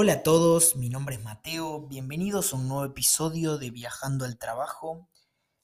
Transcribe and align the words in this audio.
Hola 0.00 0.12
a 0.12 0.22
todos, 0.22 0.76
mi 0.76 0.90
nombre 0.90 1.16
es 1.16 1.24
Mateo, 1.24 1.88
bienvenidos 1.88 2.52
a 2.52 2.56
un 2.56 2.68
nuevo 2.68 2.84
episodio 2.84 3.58
de 3.58 3.72
Viajando 3.72 4.26
al 4.26 4.38
Trabajo. 4.38 5.08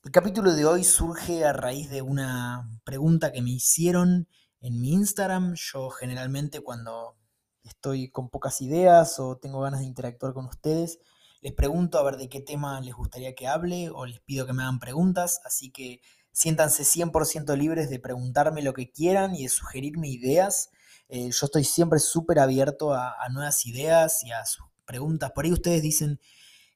El 0.03 0.11
capítulo 0.11 0.53
de 0.55 0.65
hoy 0.65 0.83
surge 0.83 1.45
a 1.45 1.53
raíz 1.53 1.89
de 1.89 2.03
una 2.03 2.69
pregunta 2.83 3.31
que 3.31 3.43
me 3.43 3.51
hicieron 3.51 4.27
en 4.61 4.81
mi 4.81 4.93
Instagram. 4.93 5.55
Yo 5.55 5.89
generalmente 5.89 6.63
cuando 6.63 7.17
estoy 7.63 8.11
con 8.11 8.29
pocas 8.29 8.61
ideas 8.61 9.21
o 9.21 9.37
tengo 9.37 9.61
ganas 9.61 9.79
de 9.79 9.87
interactuar 9.87 10.33
con 10.33 10.47
ustedes, 10.47 10.99
les 11.41 11.53
pregunto 11.53 12.01
a 12.01 12.03
ver 12.03 12.17
de 12.17 12.29
qué 12.29 12.41
tema 12.41 12.81
les 12.81 12.97
gustaría 12.97 13.37
que 13.37 13.47
hable 13.47 13.89
o 13.91 14.05
les 14.05 14.19
pido 14.19 14.47
que 14.47 14.53
me 14.53 14.65
hagan 14.65 14.81
preguntas, 14.81 15.43
así 15.45 15.71
que 15.71 16.01
siéntanse 16.33 16.83
100% 16.83 17.57
libres 17.57 17.89
de 17.89 18.01
preguntarme 18.01 18.63
lo 18.63 18.75
que 18.75 18.91
quieran 18.91 19.37
y 19.37 19.45
de 19.45 19.49
sugerirme 19.49 20.09
ideas. 20.09 20.71
Eh, 21.09 21.31
yo 21.31 21.47
estoy 21.47 21.65
siempre 21.65 21.99
súper 21.99 22.39
abierto 22.39 22.93
a, 22.95 23.17
nuevas 23.31 23.67
ideas 23.67 24.23
y 24.25 24.33
a 24.33 24.45
sus 24.47 24.65
preguntas. 24.85 25.33
Por 25.33 25.45
ahí 25.45 25.53
ustedes 25.53 25.83
dicen 25.83 26.21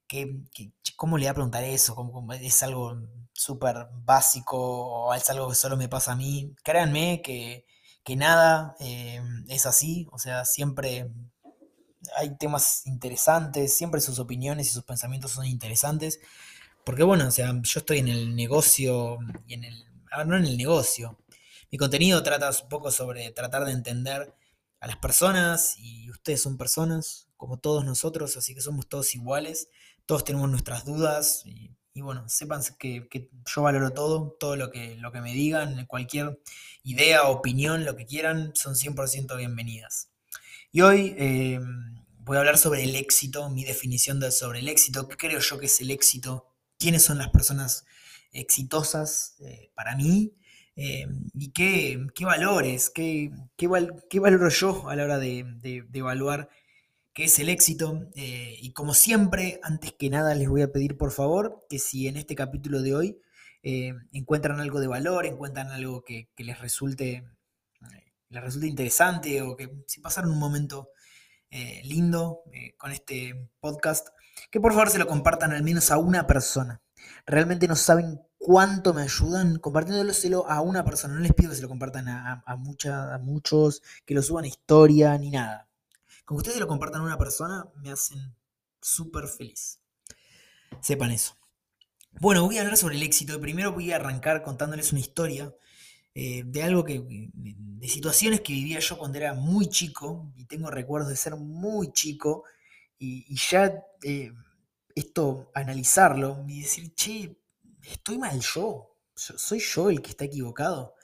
que, 0.07 0.43
¿cómo 0.97 1.19
le 1.19 1.25
voy 1.25 1.30
a 1.30 1.35
preguntar 1.35 1.65
eso? 1.65 1.95
¿Cómo, 1.95 2.33
es 2.33 2.62
algo 2.62 3.01
súper 3.33 3.88
básico 4.05 4.57
o 4.59 5.15
es 5.15 5.29
algo 5.30 5.49
que 5.49 5.55
solo 5.55 5.77
me 5.77 5.88
pasa 5.88 6.12
a 6.12 6.16
mí? 6.16 6.55
Créanme 6.62 7.23
que, 7.23 7.66
nada 8.16 8.75
eh, 8.80 9.21
es 9.49 9.66
así. 9.66 10.07
O 10.12 10.19
sea, 10.19 10.45
siempre 10.45 11.10
hay 12.16 12.37
temas 12.38 12.87
interesantes, 12.87 13.74
siempre 13.74 14.01
sus 14.01 14.19
opiniones 14.19 14.69
y 14.69 14.71
sus 14.71 14.85
pensamientos 14.85 15.33
son 15.33 15.47
interesantes. 15.47 16.21
Porque 16.85 17.02
bueno, 17.02 17.29
o 17.29 17.30
sea, 17.30 17.52
yo 17.52 17.80
estoy 17.80 17.99
en 17.99 18.09
el 18.09 18.35
negocio 18.35 19.19
y 19.47 19.55
en 19.55 19.65
el... 19.65 19.85
no 20.27 20.37
en 20.37 20.47
el 20.47 20.57
negocio, 20.57 21.19
mi 21.71 21.79
contenido 21.79 22.23
trata 22.23 22.51
un 22.51 22.69
poco 22.69 22.91
sobre 22.91 23.31
tratar 23.31 23.65
de 23.65 23.73
entender 23.73 24.35
a 24.81 24.87
las 24.87 24.97
personas 24.97 25.77
y 25.79 26.11
ustedes 26.11 26.43
son 26.43 26.57
personas 26.57 27.29
como 27.37 27.59
todos 27.59 27.85
nosotros, 27.85 28.37
así 28.37 28.55
que 28.55 28.61
somos 28.61 28.89
todos 28.89 29.15
iguales, 29.15 29.69
todos 30.07 30.25
tenemos 30.25 30.49
nuestras 30.51 30.85
dudas 30.85 31.43
y, 31.45 31.77
bueno, 32.01 32.29
sepan 32.29 32.63
que, 32.79 33.09
yo 33.55 33.63
valoro 33.63 33.91
todo, 33.91 34.37
todo 34.38 34.57
lo 34.57 34.71
que, 34.71 34.97
lo 34.97 35.13
que 35.13 35.21
me 35.21 35.33
digan, 35.33 35.85
cualquier 35.87 36.41
idea, 36.85 37.25
opinión, 37.25 37.85
lo 37.85 37.97
que 37.97 38.07
quieran, 38.07 38.53
son 38.55 38.75
100% 38.75 39.37
bienvenidas. 39.37 40.10
Y 40.71 40.82
hoy 40.82 41.15
eh, 41.19 41.60
voy 42.21 42.37
a 42.37 42.41
hablar 42.41 42.57
sobre 42.57 42.85
el 42.85 42.95
éxito, 42.95 43.51
mi 43.51 43.65
definición 43.65 44.21
de, 44.21 44.30
sobre 44.30 44.60
el 44.60 44.69
éxito, 44.69 45.09
qué 45.09 45.16
creo 45.16 45.41
yo 45.41 45.59
que 45.59 45.66
es 45.66 45.80
el 45.80 45.91
éxito, 45.91 46.55
quiénes 46.79 47.03
son 47.03 47.19
las 47.19 47.30
personas 47.30 47.85
exitosas 48.32 49.37
eh, 49.41 49.71
para 49.75 49.97
mí 49.97 50.35
eh, 50.80 51.09
y 51.34 51.51
qué, 51.51 51.98
valores, 52.21 52.88
qué, 52.90 53.32
qué, 53.57 53.66
valoro 53.66 54.48
yo 54.48 54.88
a 54.88 54.95
la 54.95 55.02
hora 55.02 55.18
de, 55.18 55.45
evaluar 55.93 56.48
qué 57.12 57.24
es 57.24 57.37
el 57.40 57.48
éxito. 57.48 58.09
Eh, 58.15 58.57
y 58.60 58.73
como 58.73 58.95
siempre, 58.95 59.59
antes 59.65 59.93
que 59.95 60.09
nada 60.09 60.37
les 60.37 60.48
voy 60.48 60.62
a 60.62 60.70
pedir 60.70 60.96
por 60.96 61.10
favor 61.10 61.66
que 61.68 61.80
si 61.80 62.07
en 62.07 62.16
este 62.16 62.37
capítulo 62.37 62.80
de 62.80 62.95
hoy 62.95 63.20
eh, 63.65 63.93
encuentran 64.12 64.60
algo 64.60 64.78
de 64.78 64.87
valor, 64.87 65.26
encuentran 65.26 65.72
algo 65.72 66.04
que, 66.04 66.28
les, 66.37 66.60
resulte, 66.60 67.25
les 68.28 68.41
resulte 68.41 68.69
interesante 68.69 69.42
o 69.42 69.56
que 69.56 69.82
si 69.88 70.00
pasaron 70.00 70.31
un 70.31 70.38
momento 70.38 70.91
lindo 71.82 72.44
con 72.76 72.92
este 72.92 73.48
podcast, 73.59 74.09
que 74.50 74.60
por 74.60 74.75
favor 74.75 74.91
se 74.91 74.98
lo 74.98 75.09
compartan 75.09 75.50
al 75.50 75.65
menos 75.65 75.91
a 75.91 75.98
una 75.98 76.26
persona. 76.28 76.82
Realmente 77.26 77.66
no 77.66 77.75
saben 77.75 78.20
cuánto 78.39 78.94
me 78.94 79.03
ayudan 79.03 79.59
compartiéndolo 79.59 80.47
a 80.49 80.61
una 80.61 80.84
persona. 80.84 81.15
No 81.15 81.21
les 81.21 81.34
pido 81.34 81.50
que 81.50 81.56
se 81.56 81.62
lo 81.62 81.69
compartan 81.69 82.09
a, 82.09 82.43
a, 82.47 82.56
muchos, 82.56 83.83
que 84.06 84.15
lo 84.15 84.22
suban 84.22 84.44
a 84.44 84.49
historia, 84.49 85.19
ni 85.19 85.31
nada. 85.31 85.69
Con 86.25 86.37
ustedes 86.37 86.55
se 86.55 86.61
lo 86.61 86.69
compartan 86.69 87.03
a 87.03 87.05
una 87.05 87.19
persona, 87.19 87.66
me 87.77 87.91
hacen 87.91 88.34
súper 88.81 89.27
feliz. 89.27 89.81
Sepan 90.81 91.11
eso. 91.11 91.37
Bueno, 92.21 92.44
voy 92.44 92.59
a 92.59 92.62
hablar 92.62 92.77
sobre 92.77 92.97
el 92.97 93.03
éxito. 93.03 93.41
Primero 93.41 93.72
voy 93.72 93.93
a 93.93 93.97
arrancar 93.97 94.43
contándoles 94.43 94.93
una 94.93 95.00
historia 95.00 95.54
eh, 96.15 96.43
de 96.44 96.62
algo 96.62 96.84
que. 96.84 97.03
de 97.34 97.88
situaciones 97.88 98.41
que 98.41 98.53
vivía 98.53 98.78
yo 98.78 98.98
cuando 98.98 99.19
era 99.19 99.34
muy 99.34 99.69
chico. 99.69 100.32
Y 100.37 100.44
tengo 100.44 100.71
recuerdos 100.71 101.10
de 101.10 101.16
ser 101.16 101.37
muy 101.37 101.93
chico. 101.93 102.44
Y, 102.98 103.37
ya 103.37 103.84
eh, 104.03 104.32
esto, 104.94 105.50
analizarlo 105.54 106.44
y 106.48 106.62
decir, 106.62 106.93
che, 106.94 107.37
estoy 107.83 108.19
mal 108.19 108.41
yo, 108.41 108.97
soy 109.15 109.61
yo 109.61 109.91
el 109.91 110.03
que 110.03 110.11
está 110.11 110.25
equivocado. 110.25 110.94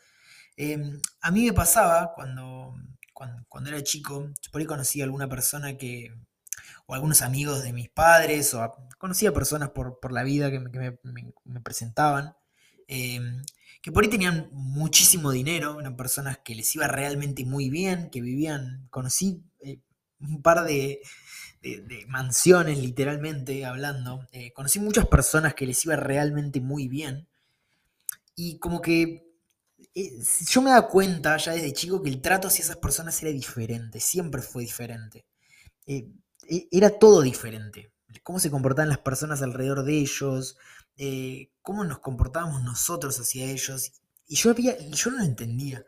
Em, 0.57 1.01
a 1.21 1.31
mí 1.31 1.47
me 1.47 1.53
pasaba 1.53 2.13
cuando, 2.15 2.75
cuando, 3.13 3.69
era 3.71 3.83
chico, 3.83 4.31
por 4.53 4.61
ahí 4.61 4.67
conocí 4.67 5.01
a 5.01 5.05
alguna 5.05 5.29
persona 5.29 5.77
que, 5.77 6.15
o 6.87 6.95
algunos 6.95 7.23
amigos 7.23 7.63
de 7.63 7.73
mis 7.73 7.89
padres, 7.89 8.55
o 8.55 8.73
conocía 8.99 9.33
personas 9.33 9.71
por, 9.71 10.13
la 10.13 10.23
vida 10.23 10.51
que 10.51 10.61
me, 10.61 11.61
presentaban, 11.61 12.37
em, 12.89 13.43
que 13.83 13.93
por 13.93 14.05
ahí 14.05 14.11
tenían 14.11 14.49
muchísimo 14.53 15.31
dinero, 15.31 15.81
eran 15.81 15.97
personas 15.97 16.39
que 16.39 16.55
les 16.55 16.75
iba 16.75 16.87
realmente 16.89 17.45
muy 17.45 17.71
bien, 17.71 18.11
que 18.11 18.21
vivían, 18.21 18.87
conocí 18.91 19.43
eh, 19.61 19.81
un 20.21 20.43
par 20.43 20.65
de, 20.65 21.01
de, 21.65 22.05
mansiones, 22.09 22.79
literalmente 22.79 23.65
hablando. 23.65 24.29
Eh, 24.33 24.53
conocí 24.53 24.79
muchas 24.79 25.07
personas 25.07 25.55
que 25.55 25.67
les 25.67 25.85
iba 25.85 25.97
realmente 25.97 26.61
muy 26.61 26.89
bien. 26.89 27.27
Y 28.37 28.59
como 28.59 28.81
que 28.81 29.27
eh, 29.95 30.11
yo 30.49 30.61
me 30.61 30.71
daba 30.71 30.89
cuenta 30.89 31.37
ya 31.37 31.53
desde 31.53 31.73
chico 31.73 32.03
que 32.03 32.11
el 32.11 32.21
trato 32.21 32.49
hacia 32.49 32.65
esas 32.65 32.77
personas 32.77 33.21
era 33.23 33.31
diferente, 33.31 34.01
siempre 34.01 34.43
fue 34.43 34.65
diferente. 34.65 35.25
Eh, 35.87 36.09
e, 36.49 36.69
era 36.71 36.99
todo 36.99 37.23
diferente. 37.23 37.93
Cómo 38.23 38.39
se 38.39 38.51
comportaban 38.51 38.89
las 38.89 38.99
personas 38.99 39.43
alrededor 39.43 39.85
de 39.85 39.99
ellos, 39.99 40.57
cómo 41.63 41.85
nos 41.85 41.99
comportábamos 41.99 42.63
nosotros 42.63 43.19
hacia 43.19 43.47
ellos. 43.47 43.93
Y 44.29 44.37
yo, 44.37 44.51
había, 44.51 44.79
yo 44.79 45.11
no 45.11 45.19
lo 45.19 45.25
entendía. 45.25 45.85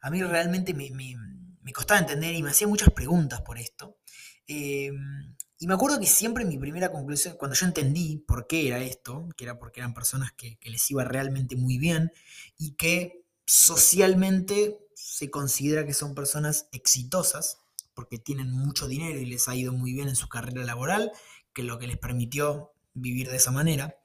A 0.00 0.10
mí 0.10 0.22
realmente 0.22 0.72
me, 0.72 0.90
me 0.90 1.72
costaba 1.72 2.00
entender 2.00 2.34
y 2.34 2.42
me 2.42 2.50
hacía 2.50 2.66
muchas 2.66 2.90
preguntas 2.90 3.42
por 3.42 3.58
esto. 3.58 3.98
Em, 4.46 5.34
y 5.58 5.66
me 5.66 5.74
acuerdo 5.74 5.98
que 5.98 6.06
siempre 6.06 6.44
mi 6.44 6.58
primera 6.58 6.92
conclusión, 6.92 7.36
cuando 7.38 7.56
yo 7.56 7.66
entendí 7.66 8.18
por 8.26 8.46
qué 8.46 8.68
era 8.68 8.78
esto, 8.80 9.28
que 9.36 9.44
era 9.44 9.58
porque 9.58 9.80
eran 9.80 9.94
personas 9.94 10.32
que, 10.32 10.58
les 10.62 10.90
iba 10.90 11.04
realmente 11.04 11.56
muy 11.56 11.78
bien 11.78 12.12
y 12.58 12.72
que 12.72 13.24
socialmente 13.46 14.78
se 14.94 15.30
considera 15.30 15.86
que 15.86 15.94
son 15.94 16.14
personas 16.14 16.68
exitosas, 16.72 17.58
porque 17.94 18.18
tienen 18.18 18.50
mucho 18.50 18.86
dinero 18.88 19.18
y 19.18 19.26
les 19.26 19.48
ha 19.48 19.54
ido 19.54 19.72
muy 19.72 19.94
bien 19.94 20.08
en 20.08 20.16
su 20.16 20.28
carrera 20.28 20.64
laboral, 20.64 21.12
que 21.54 21.62
es 21.62 21.68
lo 21.68 21.78
que 21.78 21.86
les 21.86 21.96
permitió 21.96 22.72
vivir 22.92 23.30
de 23.30 23.36
esa 23.36 23.50
manera. 23.50 23.96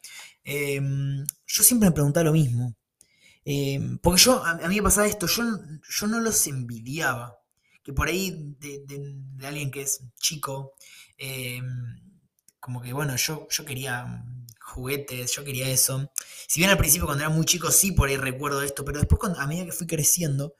Em, 0.43 1.25
yo 1.47 1.63
siempre 1.63 1.89
me 1.89 1.93
preguntaba 1.93 2.25
lo 2.25 2.33
mismo. 2.33 2.75
Em, 3.43 3.97
porque 3.97 4.21
yo, 4.21 4.43
a, 4.45 4.55
mí 4.67 4.75
me 4.75 4.83
pasaba 4.83 5.07
esto, 5.07 5.27
yo, 5.27 5.43
yo 5.89 6.07
no 6.07 6.19
los 6.21 6.47
envidiaba 6.47 7.40
que 7.83 7.93
por 7.93 8.07
ahí 8.07 8.55
de, 8.59 9.15
alguien 9.45 9.71
que 9.71 9.81
es 9.81 10.01
chico, 10.19 10.73
em, 11.17 11.99
como 12.59 12.81
que 12.81 12.93
bueno, 12.93 13.15
yo, 13.15 13.47
yo 13.49 13.65
quería 13.65 14.23
juguetes, 14.59 15.33
yo 15.33 15.43
quería 15.43 15.69
eso. 15.69 16.11
Si 16.47 16.59
bien 16.59 16.69
al 16.69 16.77
principio 16.77 17.05
cuando 17.05 17.23
era 17.23 17.33
muy 17.33 17.45
chico 17.45 17.71
sí 17.71 17.91
por 17.91 18.09
ahí 18.09 18.17
recuerdo 18.17 18.61
esto, 18.61 18.85
pero 18.85 18.99
después 18.99 19.19
a 19.37 19.47
medida 19.47 19.65
que 19.65 19.71
fui 19.71 19.87
creciendo, 19.87 20.55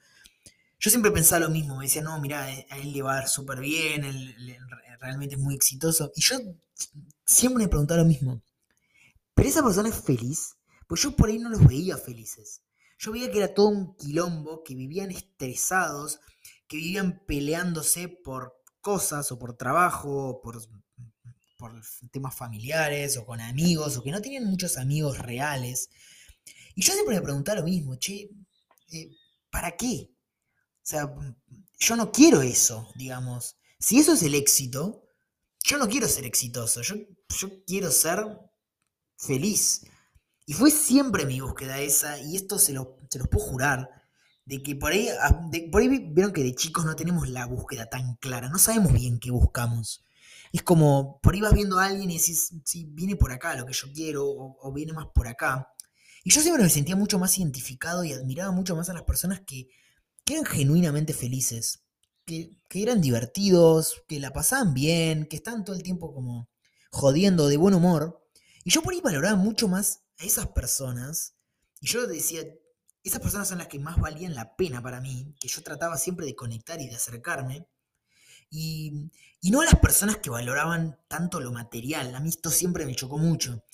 yo 0.78 0.90
siempre 0.90 1.12
pensaba 1.12 1.46
lo 1.46 1.50
mismo, 1.50 1.76
me 1.76 1.84
decía, 1.84 2.02
no, 2.02 2.20
mira, 2.20 2.52
eh, 2.52 2.66
a 2.70 2.76
él 2.78 2.92
le 2.92 3.02
va 3.02 3.12
a 3.12 3.16
dar 3.16 3.28
súper 3.28 3.60
bien, 3.60 4.04
él, 4.04 4.58
realmente 5.00 5.36
es 5.36 5.40
muy 5.40 5.54
exitoso. 5.54 6.10
Y 6.16 6.22
yo 6.22 6.36
siempre 7.24 7.64
me 7.64 7.68
preguntaba 7.68 8.00
lo 8.02 8.06
mismo, 8.06 8.42
¿pero 9.32 9.48
esa 9.48 9.62
persona 9.62 9.88
es 9.88 9.94
feliz? 9.94 10.56
Pues 10.88 11.00
yo 11.02 11.14
por 11.14 11.28
ahí 11.28 11.38
no 11.38 11.50
los 11.50 11.64
veía 11.66 11.96
felices. 11.96 12.62
Yo 12.98 13.12
veía 13.12 13.30
que 13.30 13.38
era 13.38 13.54
todo 13.54 13.68
un 13.68 13.96
quilombo, 13.96 14.62
que 14.64 14.74
vivían 14.74 15.10
estresados, 15.10 16.20
que 16.72 16.78
vivían 16.78 17.22
peleándose 17.26 18.08
por 18.08 18.56
cosas 18.80 19.30
o 19.30 19.38
por 19.38 19.58
trabajo 19.58 20.40
por, 20.42 20.58
por 21.58 21.82
temas 22.10 22.34
familiares 22.34 23.18
o 23.18 23.26
con 23.26 23.42
amigos 23.42 23.98
o 23.98 24.02
que 24.02 24.10
no 24.10 24.22
tenían 24.22 24.46
muchos 24.46 24.78
amigos 24.78 25.18
reales. 25.18 25.90
Y 26.74 26.80
yo 26.80 26.94
siempre 26.94 27.16
me 27.16 27.20
preguntaba 27.20 27.60
lo 27.60 27.66
mismo, 27.66 27.96
che, 27.96 28.30
eh, 28.90 29.10
¿para 29.50 29.76
qué? 29.76 30.08
O 30.08 30.80
sea, 30.82 31.14
yo 31.78 31.94
no 31.94 32.10
quiero 32.10 32.40
eso, 32.40 32.90
digamos. 32.96 33.56
Si 33.78 33.98
eso 33.98 34.14
es 34.14 34.22
el 34.22 34.34
éxito, 34.34 35.04
yo 35.62 35.76
no 35.76 35.90
quiero 35.90 36.08
ser 36.08 36.24
exitoso, 36.24 36.80
yo, 36.80 36.96
yo 37.38 37.64
quiero 37.66 37.90
ser 37.90 38.24
feliz. 39.18 39.82
Y 40.46 40.54
fue 40.54 40.70
siempre 40.70 41.26
mi 41.26 41.38
búsqueda 41.42 41.80
esa, 41.80 42.18
y 42.18 42.34
esto 42.34 42.58
se, 42.58 42.72
lo, 42.72 42.96
se 43.10 43.18
los 43.18 43.28
puedo 43.28 43.44
jurar 43.44 44.01
de 44.44 44.62
que 44.62 44.76
por 44.76 44.92
ahí, 44.92 45.08
ah, 45.20 45.40
por 45.70 45.82
ahí 45.82 45.88
vieron 45.88 46.32
que 46.32 46.42
de 46.42 46.54
chicos 46.54 46.84
no 46.84 46.96
tenemos 46.96 47.28
la 47.28 47.46
búsqueda 47.46 47.86
tan 47.86 48.16
clara, 48.16 48.48
no 48.48 48.58
sabemos 48.58 48.92
bien 48.92 49.18
qué 49.18 49.30
buscamos. 49.30 50.04
Es 50.52 50.62
como, 50.62 51.18
por 51.22 51.34
ahí 51.34 51.40
vas 51.40 51.54
viendo 51.54 51.78
a 51.78 51.86
alguien 51.86 52.10
y 52.10 52.18
decís, 52.18 52.52
sí, 52.64 52.84
viene 52.90 53.16
por 53.16 53.32
acá 53.32 53.54
lo 53.56 53.64
que 53.64 53.72
yo 53.72 53.88
quiero, 53.94 54.26
o, 54.26 54.72
viene 54.72 54.92
más 54.92 55.06
por 55.14 55.26
acá. 55.26 55.72
Y 56.24 56.30
yo 56.30 56.40
siempre 56.40 56.62
me 56.62 56.70
sentía 56.70 56.96
mucho 56.96 57.18
más 57.18 57.38
identificado 57.38 58.04
y 58.04 58.12
admiraba 58.12 58.52
mucho 58.52 58.76
más 58.76 58.88
a 58.90 58.94
las 58.94 59.04
personas 59.04 59.40
que, 59.46 59.68
eran 60.26 60.44
genuinamente 60.44 61.12
felices. 61.12 61.84
que, 62.24 62.58
que 62.68 62.82
eran 62.82 63.00
divertidos, 63.00 64.02
que 64.08 64.20
la 64.20 64.32
pasaban 64.32 64.72
bien, 64.74 65.26
que 65.26 65.36
estaban 65.36 65.64
todo 65.64 65.76
el 65.76 65.82
tiempo 65.82 66.14
como 66.14 66.48
jodiendo 66.90 67.48
de 67.48 67.56
buen 67.56 67.74
humor. 67.74 68.22
Y 68.64 68.70
yo 68.70 68.82
por 68.82 68.94
ahí 68.94 69.00
valoraba 69.00 69.36
mucho 69.36 69.68
más 69.68 70.02
a 70.18 70.24
esas 70.24 70.48
personas. 70.48 71.34
Y 71.80 71.88
yo 71.88 72.06
decía, 72.06 72.44
esas 73.04 73.20
personas 73.20 73.48
son 73.48 73.58
las 73.58 73.68
que 73.68 73.78
más 73.78 73.98
valían 73.98 74.34
la 74.34 74.54
pena 74.56 74.82
para 74.82 75.00
mí, 75.00 75.34
que 75.40 75.48
yo 75.48 75.62
trataba 75.62 75.96
siempre 75.96 76.26
de 76.26 76.36
conectar 76.36 76.80
y 76.80 76.88
de 76.88 76.96
acercarme. 76.96 77.66
Y, 78.50 79.10
y 79.40 79.50
no 79.50 79.60
a 79.60 79.64
las 79.64 79.76
personas 79.76 80.18
que 80.18 80.30
valoraban 80.30 80.98
tanto 81.08 81.40
lo 81.40 81.52
material. 81.52 82.14
A 82.14 82.20
mí 82.20 82.28
esto 82.28 82.50
siempre 82.50 82.86
me 82.86 82.94
chocó 82.94 83.18
mucho. 83.18 83.64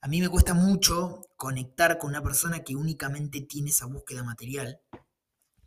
A 0.00 0.08
mí 0.08 0.20
me 0.20 0.28
cuesta 0.30 0.54
mucho 0.54 1.26
conectar 1.36 1.98
con 1.98 2.10
una 2.10 2.22
persona 2.22 2.60
que 2.60 2.74
únicamente 2.74 3.42
tiene 3.42 3.68
esa 3.68 3.84
búsqueda 3.84 4.22
material, 4.22 4.80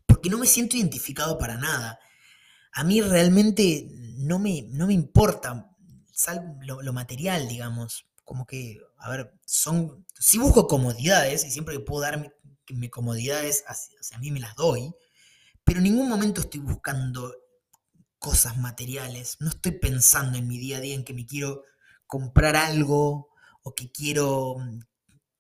porque 0.07 0.30
no 0.30 0.39
me 0.39 0.48
siento 0.48 0.75
identificado 0.75 1.38
para 1.38 1.57
nada. 1.57 2.00
A 2.71 2.83
mí 2.83 3.00
realmente 3.01 3.89
no 4.18 4.39
me, 4.39 4.63
no 4.69 4.88
me 4.88 4.94
importa 4.94 5.69
lo, 6.62 6.81
lo 6.81 6.94
material, 6.94 7.48
digamos. 7.48 8.07
Como 8.24 8.48
que, 8.48 8.80
a 8.98 9.10
ver, 9.10 9.33
son. 9.45 10.06
Si 10.18 10.39
busco 10.39 10.68
comodidades, 10.68 11.45
y 11.45 11.51
siempre 11.51 11.75
que 11.75 11.81
puedo 11.81 12.01
darme 12.01 12.31
comodidades, 12.89 13.63
hacia, 13.68 14.18
mí 14.19 14.31
me 14.31 14.39
las 14.39 14.56
doy, 14.56 14.94
pero 15.63 15.80
en 15.80 15.86
ningún 15.86 16.10
momento 16.10 16.42
estoy 16.42 16.60
buscando 16.60 17.33
cosas 18.19 18.57
materiales. 18.57 19.38
No 19.39 19.50
estoy 19.50 19.74
pensando 19.74 20.38
en 20.38 20.48
mi 20.48 20.57
día 20.57 20.77
a 20.77 20.81
día 20.81 20.95
en 20.95 21.04
que 21.04 21.13
me 21.13 21.25
quiero 21.25 21.63
comprar 22.07 22.56
algo 22.56 23.30
o 23.63 23.75
que 23.75 23.92
quiero 23.92 24.56
mm, 24.60 24.80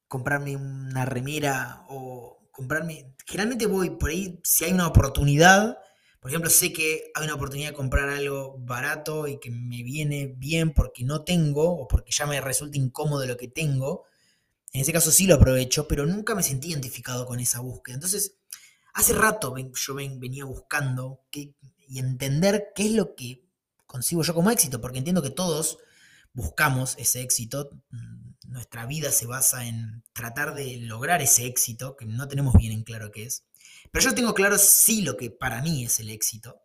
comprarme 0.07 0.55
una 0.55 1.05
remera 1.05 1.85
o 1.89 2.49
comprarme... 2.51 3.15
Generalmente 3.25 3.67
voy 3.67 3.91
por 3.91 4.09
ahí, 4.09 4.39
si 4.43 4.65
hay 4.65 4.73
una 4.73 4.87
oportunidad, 4.87 5.77
por 6.23 6.31
ejemplo, 6.31 6.49
sé 6.49 6.71
que 6.71 7.11
hay 7.15 7.25
una 7.25 7.35
oportunidad 7.35 7.71
de 7.71 7.75
comprar 7.75 8.07
algo 8.07 8.55
barato 8.57 9.27
y 9.27 9.41
que 9.41 9.51
me 9.51 9.83
viene 9.83 10.33
bien 10.37 10.73
porque 10.73 11.03
no 11.03 11.25
tengo 11.25 11.69
o 11.69 11.85
porque 11.85 12.13
ya 12.13 12.25
me 12.25 12.39
resulta 12.39 12.77
incómodo 12.77 13.25
lo 13.25 13.35
que 13.35 13.49
tengo. 13.49 14.05
En 14.73 14.81
ese 14.81 14.91
caso 14.91 15.11
sí 15.11 15.27
lo 15.27 15.35
aprovecho, 15.35 15.87
pero 15.87 16.05
nunca 16.05 16.33
me 16.33 16.43
sentí 16.43 16.71
identificado 16.71 17.25
con 17.27 17.39
esa 17.39 17.59
búsqueda. 17.59 17.95
Entonces, 17.95 18.37
hace 18.95 19.13
rato 19.13 19.55
yo 19.55 19.95
venía 19.95 20.45
buscando 20.45 21.21
y 21.31 21.99
entender 21.99 22.71
qué 22.75 22.87
es 22.87 22.91
lo 22.91 23.15
que 23.15 23.45
consigo 23.85 24.23
yo 24.23 24.33
como 24.33 24.49
éxito, 24.49 24.81
porque 24.81 24.97
entiendo 24.97 25.21
que 25.21 25.29
todos 25.29 25.77
buscamos 26.33 26.95
ese 26.97 27.21
éxito. 27.21 27.69
Nuestra 28.47 28.87
vida 28.87 29.11
se 29.11 29.27
basa 29.27 29.67
en 29.67 30.03
tratar 30.11 30.55
de 30.55 30.77
lograr 30.77 31.21
ese 31.21 31.45
éxito, 31.45 31.95
que 31.95 32.05
no 32.05 32.27
tenemos 32.27 32.55
bien 32.55 32.71
en 32.73 32.83
claro 32.83 33.11
qué 33.11 33.25
es. 33.25 33.45
Pero 33.91 34.05
yo 34.05 34.15
tengo 34.15 34.33
claro 34.33 34.57
sí 34.57 35.03
lo 35.03 35.15
que 35.17 35.29
para 35.29 35.61
mí 35.61 35.85
es 35.85 35.99
el 35.99 36.09
éxito. 36.09 36.59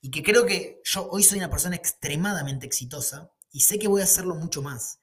Y 0.00 0.10
que 0.10 0.22
creo 0.22 0.46
que 0.46 0.80
yo 0.84 1.06
hoy 1.10 1.22
soy 1.22 1.38
una 1.38 1.50
persona 1.50 1.76
extremadamente 1.76 2.64
exitosa 2.64 3.30
y 3.52 3.60
sé 3.60 3.78
que 3.78 3.88
voy 3.88 4.00
a 4.00 4.04
hacerlo 4.04 4.34
mucho 4.34 4.62
más. 4.62 5.01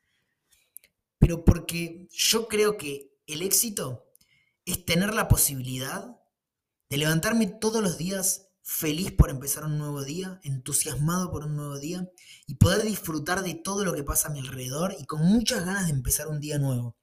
Pero 1.19 1.45
porque 1.45 2.07
yo 2.12 2.48
creo 2.48 2.77
que 2.77 3.12
el 3.27 3.44
éxito 3.44 4.06
es 4.66 4.86
tener 4.86 5.13
la 5.13 5.27
posibilidad 5.27 6.19
de 6.89 6.98
levantarme 6.98 7.45
todos 7.45 7.83
los 7.83 7.98
días 7.98 8.48
feliz 8.63 9.12
por 9.12 9.30
empezar 9.30 9.66
un 9.66 9.77
nuevo 9.77 10.04
día, 10.04 10.39
entusiasmado 10.44 11.31
por 11.31 11.44
un 11.44 11.56
nuevo 11.56 11.80
día 11.80 12.07
y 12.45 12.56
poder 12.56 12.83
disfrutar 12.83 13.42
de 13.42 13.56
todo 13.56 13.83
lo 13.83 13.94
que 13.94 14.04
pasa 14.04 14.27
a 14.27 14.31
mi 14.31 14.39
alrededor 14.39 14.95
y 15.00 15.06
con 15.06 15.24
muchas 15.24 15.66
ganas 15.66 15.88
de 15.88 15.94
empezar 15.94 16.27
un 16.27 16.39
día 16.39 16.60
nuevo. 16.60 16.95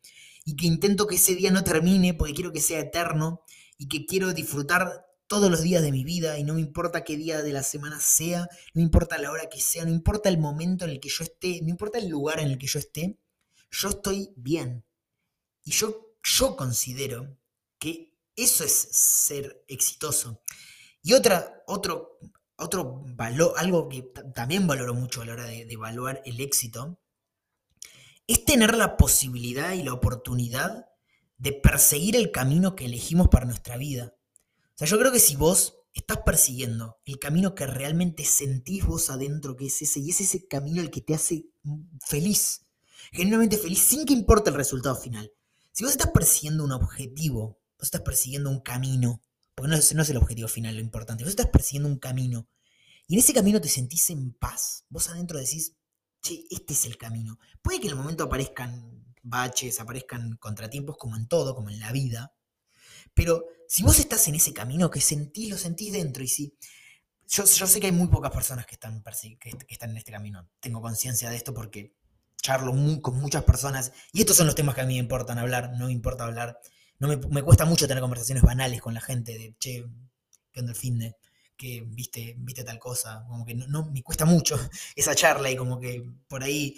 Y 0.44 0.54
que 0.54 0.66
intento 0.66 1.06
que 1.06 1.16
ese 1.16 1.34
día 1.34 1.50
no 1.50 1.64
termine 1.64 2.14
porque 2.14 2.34
quiero 2.34 2.52
que 2.52 2.60
sea 2.60 2.78
eterno 2.80 3.42
y 3.78 3.88
que 3.88 4.06
quiero 4.06 4.32
disfrutar 4.32 5.06
todos 5.26 5.50
los 5.50 5.62
días 5.62 5.82
de 5.82 5.90
mi 5.90 6.04
vida 6.04 6.38
y 6.38 6.44
no 6.44 6.54
me 6.54 6.60
importa 6.60 7.02
qué 7.02 7.16
día 7.16 7.42
de 7.42 7.52
la 7.52 7.64
semana 7.64 7.98
sea, 8.00 8.48
no 8.74 8.80
importa 8.80 9.18
la 9.18 9.32
hora 9.32 9.48
que 9.48 9.60
sea, 9.60 9.84
no 9.84 9.90
importa 9.90 10.28
el 10.28 10.38
momento 10.38 10.84
en 10.84 10.92
el 10.92 11.00
que 11.00 11.08
yo 11.08 11.24
esté, 11.24 11.60
no 11.62 11.68
importa 11.68 11.98
el 11.98 12.08
lugar 12.08 12.38
en 12.38 12.48
el 12.48 12.58
que 12.58 12.68
yo 12.68 12.78
esté, 12.78 13.18
yo 13.70 13.88
estoy 13.88 14.32
bien. 14.36 14.84
Y 15.64 15.72
yo, 15.72 16.16
yo 16.22 16.56
considero 16.56 17.36
que 17.78 18.14
eso 18.34 18.64
es 18.64 18.72
ser 18.72 19.64
exitoso. 19.68 20.42
Y 21.02 21.14
otra, 21.14 21.62
otro, 21.66 22.18
otro 22.56 23.02
valor, 23.06 23.54
algo 23.56 23.88
que 23.88 24.02
también 24.34 24.66
valoro 24.66 24.94
mucho 24.94 25.22
a 25.22 25.26
la 25.26 25.32
hora 25.32 25.44
de, 25.44 25.64
de 25.64 25.74
evaluar 25.74 26.22
el 26.24 26.40
éxito, 26.40 27.00
es 28.26 28.44
tener 28.44 28.76
la 28.76 28.96
posibilidad 28.96 29.72
y 29.72 29.82
la 29.82 29.92
oportunidad 29.92 30.86
de 31.38 31.52
perseguir 31.52 32.16
el 32.16 32.32
camino 32.32 32.74
que 32.74 32.86
elegimos 32.86 33.28
para 33.28 33.46
nuestra 33.46 33.76
vida. 33.76 34.16
O 34.74 34.78
sea, 34.78 34.86
yo 34.86 34.98
creo 34.98 35.12
que 35.12 35.20
si 35.20 35.36
vos 35.36 35.76
estás 35.92 36.18
persiguiendo 36.18 36.98
el 37.04 37.18
camino 37.18 37.54
que 37.54 37.66
realmente 37.66 38.24
sentís 38.24 38.84
vos 38.84 39.08
adentro 39.08 39.56
que 39.56 39.66
es 39.66 39.80
ese, 39.80 40.00
y 40.00 40.10
es 40.10 40.20
ese 40.20 40.46
camino 40.46 40.82
el 40.82 40.90
que 40.90 41.00
te 41.00 41.14
hace 41.14 41.46
feliz, 42.06 42.65
genuinamente 43.12 43.56
feliz, 43.56 43.80
sin 43.80 44.04
que 44.04 44.12
importe 44.12 44.50
el 44.50 44.56
resultado 44.56 44.96
final. 44.96 45.32
Si 45.72 45.84
vos 45.84 45.92
estás 45.92 46.10
persiguiendo 46.10 46.64
un 46.64 46.72
objetivo, 46.72 47.58
vos 47.78 47.86
estás 47.86 48.02
persiguiendo 48.02 48.50
un 48.50 48.60
camino, 48.60 49.22
porque 49.54 49.70
no 49.70 49.76
es, 49.76 49.94
no 49.94 50.02
es 50.02 50.10
el 50.10 50.16
objetivo 50.16 50.48
final 50.48 50.74
lo 50.74 50.80
importante. 50.80 51.24
Vos 51.24 51.30
estás 51.30 51.48
persiguiendo 51.48 51.88
un 51.88 51.98
camino. 51.98 52.48
Y 53.08 53.14
en 53.14 53.20
ese 53.20 53.32
camino 53.32 53.60
te 53.60 53.68
sentís 53.68 54.10
en 54.10 54.32
paz. 54.32 54.84
Vos 54.88 55.08
adentro 55.08 55.38
decís, 55.38 55.74
che, 56.20 56.44
este 56.50 56.72
es 56.72 56.86
el 56.86 56.96
camino. 56.96 57.38
Puede 57.62 57.80
que 57.80 57.86
en 57.86 57.92
el 57.92 57.98
momento 57.98 58.24
aparezcan 58.24 59.14
baches, 59.22 59.80
aparezcan 59.80 60.36
contratiempos 60.36 60.96
como 60.96 61.16
en 61.16 61.28
todo, 61.28 61.54
como 61.54 61.70
en 61.70 61.80
la 61.80 61.92
vida. 61.92 62.34
Pero 63.14 63.44
si 63.68 63.82
vos 63.82 63.98
estás 63.98 64.26
en 64.28 64.34
ese 64.34 64.52
camino 64.52 64.90
que 64.90 65.00
sentís, 65.00 65.50
lo 65.50 65.58
sentís 65.58 65.92
dentro. 65.92 66.22
Y 66.22 66.28
si. 66.28 66.56
Yo, 67.28 67.44
yo 67.44 67.66
sé 67.66 67.80
que 67.80 67.86
hay 67.86 67.92
muy 67.92 68.06
pocas 68.06 68.30
personas 68.30 68.66
que 68.66 68.74
están, 68.74 69.02
que, 69.40 69.56
están 69.68 69.90
en 69.90 69.96
este 69.96 70.12
camino. 70.12 70.48
Tengo 70.60 70.80
conciencia 70.80 71.28
de 71.28 71.36
esto 71.36 71.52
porque 71.52 71.96
con 73.02 73.18
muchas 73.20 73.44
personas. 73.44 73.92
Y 74.12 74.20
estos 74.20 74.36
son 74.36 74.46
los 74.46 74.54
temas 74.54 74.74
que 74.74 74.80
a 74.80 74.86
mí 74.86 74.94
me 74.94 75.00
importan 75.00 75.38
hablar. 75.38 75.72
No 75.78 75.86
me 75.86 75.92
importa 75.92 76.24
hablar 76.24 76.60
no 76.98 77.08
me, 77.08 77.42
cuesta 77.42 77.64
mucho 77.64 77.86
tener 77.86 78.00
conversaciones 78.00 78.42
banales 78.42 78.80
con 78.80 78.94
la 78.94 79.00
gente 79.00 79.32
de, 79.32 79.54
che, 79.58 79.84
¿qué 80.52 80.60
onda 80.60 80.72
el 80.72 80.78
fin 80.78 80.98
de? 80.98 81.16
que 81.56 81.82
viste, 81.86 82.34
viste 82.36 82.64
tal 82.64 82.78
cosa, 82.78 83.24
como 83.26 83.46
que 83.46 83.54
no, 83.54 83.86
me 83.86 84.02
cuesta 84.02 84.26
mucho 84.26 84.58
esa 84.94 85.14
charla 85.14 85.50
y 85.50 85.56
como 85.56 85.80
que 85.80 86.06
por 86.28 86.42
ahí, 86.42 86.76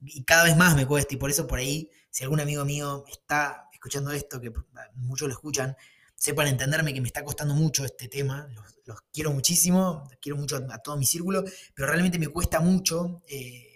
y 0.00 0.22
cada 0.22 0.44
vez 0.44 0.56
más 0.56 0.76
me 0.76 0.86
cuesta, 0.86 1.14
y 1.14 1.16
por 1.16 1.28
eso 1.28 1.48
por 1.48 1.58
ahí, 1.58 1.90
si 2.08 2.22
algún 2.22 2.38
amigo 2.38 2.64
mío 2.64 3.04
está 3.10 3.68
escuchando 3.72 4.12
esto, 4.12 4.40
que 4.40 4.52
muchos 4.94 5.26
lo 5.26 5.34
escuchan, 5.34 5.76
sepan 6.14 6.46
entenderme 6.46 6.94
que 6.94 7.00
me 7.00 7.08
está 7.08 7.24
costando 7.24 7.54
mucho 7.54 7.84
este 7.84 8.06
tema, 8.06 8.48
los, 8.84 9.00
quiero 9.12 9.32
muchísimo, 9.32 10.08
quiero 10.20 10.36
mucho 10.36 10.56
a, 10.70 10.78
todo 10.78 10.96
mi 10.96 11.04
círculo, 11.04 11.42
pero 11.74 11.88
realmente 11.88 12.20
me 12.20 12.28
cuesta 12.28 12.60
mucho, 12.60 13.22
eh, 13.26 13.71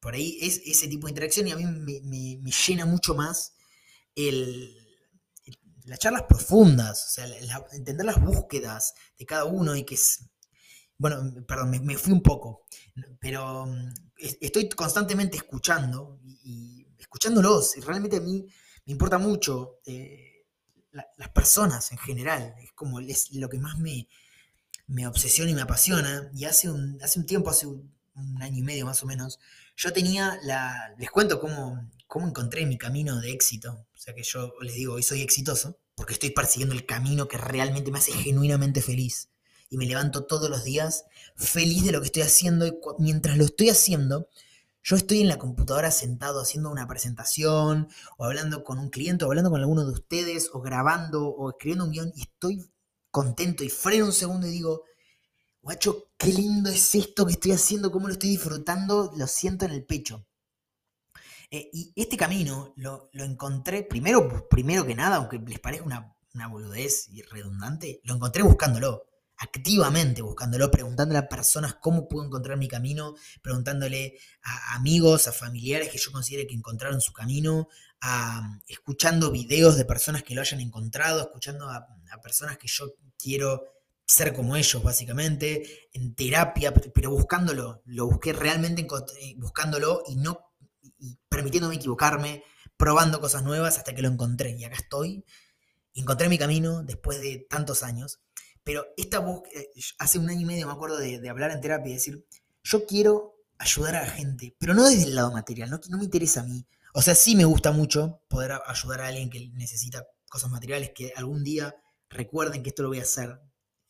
por 0.00 0.14
ahí 0.14 0.38
es 0.40 0.60
ese 0.64 0.88
tipo 0.88 1.06
de 1.06 1.12
interacción 1.12 1.48
y 1.48 1.52
a 1.52 1.56
mí 1.56 1.64
me 1.64 2.50
llena 2.50 2.86
mucho 2.86 3.14
más 3.14 3.54
el, 4.14 4.76
las 5.88 5.98
charlas 5.98 6.24
profundas, 6.28 7.06
o 7.06 7.08
sea, 7.08 7.64
entender 7.72 8.04
las 8.04 8.20
búsquedas 8.20 8.94
de 9.18 9.26
cada 9.26 9.44
uno 9.44 9.74
y 9.74 9.84
que 9.84 9.94
es... 9.94 10.24
Bueno, 10.98 11.32
perdón, 11.46 11.70
me, 11.84 11.96
fui 11.96 12.12
un 12.12 12.22
poco, 12.22 12.66
pero 13.20 13.66
mm, 13.66 13.94
estoy 14.40 14.68
constantemente 14.68 15.36
escuchando 15.36 16.18
y, 16.24 16.86
escuchándolos, 16.98 17.76
y 17.76 17.80
realmente 17.80 18.16
a 18.16 18.20
mí 18.20 18.44
me 18.84 18.92
importa 18.92 19.16
mucho 19.16 19.78
eh, 19.86 20.44
las 20.90 21.28
personas 21.28 21.92
en 21.92 21.98
general, 21.98 22.54
es 22.60 22.72
como 22.72 22.98
es 22.98 23.32
lo 23.32 23.48
que 23.48 23.60
más 23.60 23.78
me, 23.78 24.08
me 24.88 25.06
obsesiona 25.06 25.52
y 25.52 25.54
me 25.54 25.62
apasiona, 25.62 26.32
y 26.34 26.46
hace 26.46 26.68
un, 26.68 26.98
hace 27.00 27.20
un 27.20 27.26
tiempo, 27.26 27.50
hace 27.50 27.68
un, 27.68 27.96
año 28.40 28.58
y 28.58 28.62
medio 28.62 28.86
más 28.86 29.02
o 29.02 29.06
menos, 29.06 29.38
yo 29.76 29.92
tenía 29.92 30.38
la, 30.42 30.94
les 30.98 31.10
cuento 31.10 31.40
cómo, 31.40 31.88
cómo 32.06 32.26
encontré 32.26 32.66
mi 32.66 32.78
camino 32.78 33.20
de 33.20 33.32
éxito. 33.32 33.86
O 33.94 33.98
sea 33.98 34.14
que 34.14 34.22
yo 34.22 34.52
les 34.60 34.74
digo, 34.74 34.94
hoy 34.94 35.02
soy 35.02 35.22
exitoso 35.22 35.78
porque 35.94 36.12
estoy 36.12 36.30
persiguiendo 36.30 36.74
el 36.74 36.86
camino 36.86 37.28
que 37.28 37.38
realmente 37.38 37.90
me 37.90 37.98
hace 37.98 38.12
genuinamente 38.12 38.80
feliz. 38.82 39.30
Y 39.70 39.76
me 39.76 39.86
levanto 39.86 40.24
todos 40.24 40.48
los 40.48 40.64
días 40.64 41.04
feliz 41.36 41.84
de 41.84 41.92
lo 41.92 42.00
que 42.00 42.06
estoy 42.06 42.22
haciendo 42.22 42.66
y 42.66 42.72
mientras 42.98 43.36
lo 43.36 43.44
estoy 43.44 43.68
haciendo, 43.68 44.28
yo 44.82 44.96
estoy 44.96 45.20
en 45.20 45.28
la 45.28 45.38
computadora 45.38 45.90
sentado 45.90 46.40
haciendo 46.40 46.70
una 46.70 46.86
presentación 46.86 47.88
o 48.16 48.24
hablando 48.24 48.64
con 48.64 48.78
un 48.78 48.88
cliente 48.88 49.24
o 49.24 49.28
hablando 49.28 49.50
con 49.50 49.60
alguno 49.60 49.84
de 49.84 49.92
ustedes 49.92 50.50
o 50.52 50.62
grabando 50.62 51.28
o 51.28 51.50
escribiendo 51.50 51.84
un 51.84 51.90
guion 51.90 52.12
y 52.14 52.22
estoy 52.22 52.70
contento 53.10 53.64
y 53.64 53.68
freno 53.68 54.06
un 54.06 54.12
segundo 54.12 54.46
y 54.46 54.50
digo, 54.50 54.84
guacho, 55.68 56.12
qué 56.16 56.28
lindo 56.28 56.70
es 56.70 56.94
esto 56.94 57.26
que 57.26 57.32
estoy 57.32 57.52
haciendo, 57.52 57.92
cómo 57.92 58.06
lo 58.06 58.14
estoy 58.14 58.30
disfrutando, 58.30 59.12
lo 59.14 59.26
siento 59.26 59.66
en 59.66 59.72
el 59.72 59.84
pecho. 59.84 60.26
Eh, 61.50 61.68
y 61.74 61.92
este 61.94 62.16
camino 62.16 62.72
lo, 62.76 63.10
encontré, 63.12 63.82
primero, 63.82 64.48
primero 64.48 64.86
que 64.86 64.94
nada, 64.94 65.16
aunque 65.16 65.38
les 65.38 65.58
parezca 65.58 65.84
una, 65.84 66.16
una 66.32 66.48
boludez 66.48 67.10
y 67.12 67.20
redundante, 67.20 68.00
lo 68.04 68.14
encontré 68.14 68.42
buscándolo, 68.42 69.04
activamente 69.36 70.22
buscándolo, 70.22 70.70
preguntándole 70.70 71.18
a 71.18 71.28
personas 71.28 71.74
cómo 71.74 72.08
puedo 72.08 72.24
encontrar 72.24 72.56
mi 72.56 72.66
camino, 72.66 73.14
preguntándole 73.42 74.18
a 74.44 74.74
amigos, 74.74 75.28
a 75.28 75.32
familiares 75.32 75.90
que 75.90 75.98
yo 75.98 76.10
considere 76.12 76.46
que 76.46 76.54
encontraron 76.54 77.02
su 77.02 77.12
camino, 77.12 77.68
a, 78.00 78.58
escuchando 78.66 79.30
videos 79.30 79.76
de 79.76 79.84
personas 79.84 80.22
que 80.22 80.34
lo 80.34 80.40
hayan 80.40 80.60
encontrado, 80.60 81.20
escuchando 81.20 81.68
a 81.68 82.20
personas 82.22 82.56
que 82.56 82.68
yo 82.68 82.94
quiero 83.18 83.77
ser 84.08 84.32
como 84.32 84.56
ellos, 84.56 84.82
básicamente, 84.82 85.90
en 85.92 86.14
terapia, 86.14 86.72
pero 86.72 87.10
buscándolo, 87.10 87.82
lo 87.84 88.06
busqué 88.06 88.32
realmente 88.32 88.86
eh, 89.20 89.34
buscándolo 89.36 90.02
y 90.08 90.16
no 90.16 90.40
y 90.98 91.18
permitiéndome 91.28 91.76
equivocarme, 91.76 92.42
probando 92.76 93.20
cosas 93.20 93.42
nuevas 93.44 93.76
hasta 93.76 93.94
que 93.94 94.00
lo 94.00 94.08
encontré. 94.08 94.56
Y 94.56 94.64
acá 94.64 94.76
estoy, 94.76 95.24
encontré 95.94 96.30
mi 96.30 96.38
camino 96.38 96.82
después 96.82 97.20
de 97.20 97.46
tantos 97.50 97.82
años. 97.82 98.20
Pero 98.64 98.86
esta 98.96 99.18
búsqueda, 99.18 99.60
eh, 99.60 99.70
hace 99.98 100.18
un 100.18 100.30
año 100.30 100.40
y 100.40 100.46
medio 100.46 100.66
me 100.66 100.72
acuerdo 100.72 100.96
de, 100.96 101.28
hablar 101.28 101.50
en 101.50 101.60
terapia 101.60 101.90
y 101.90 101.94
decir, 101.94 102.26
yo 102.64 102.86
quiero 102.86 103.34
ayudar 103.58 103.96
a 103.96 104.02
la 104.02 104.10
gente, 104.10 104.56
pero 104.58 104.72
no 104.72 104.88
desde 104.88 105.04
el 105.04 105.14
lado 105.14 105.32
material, 105.32 105.68
no, 105.68 105.80
no 105.90 105.98
me 105.98 106.04
interesa 106.04 106.40
a 106.40 106.44
mí. 106.44 106.66
O 106.94 107.02
sea, 107.02 107.14
sí 107.14 107.36
me 107.36 107.44
gusta 107.44 107.72
mucho 107.72 108.22
poder 108.28 108.52
ayudar 108.66 109.02
a 109.02 109.08
alguien 109.08 109.28
que 109.28 109.50
necesita 109.52 110.06
cosas 110.30 110.50
materiales, 110.50 110.92
que 110.94 111.12
algún 111.14 111.44
día 111.44 111.76
recuerden 112.08 112.62
que 112.62 112.70
esto 112.70 112.82
lo 112.82 112.88
voy 112.88 113.00
a 113.00 113.02
hacer 113.02 113.38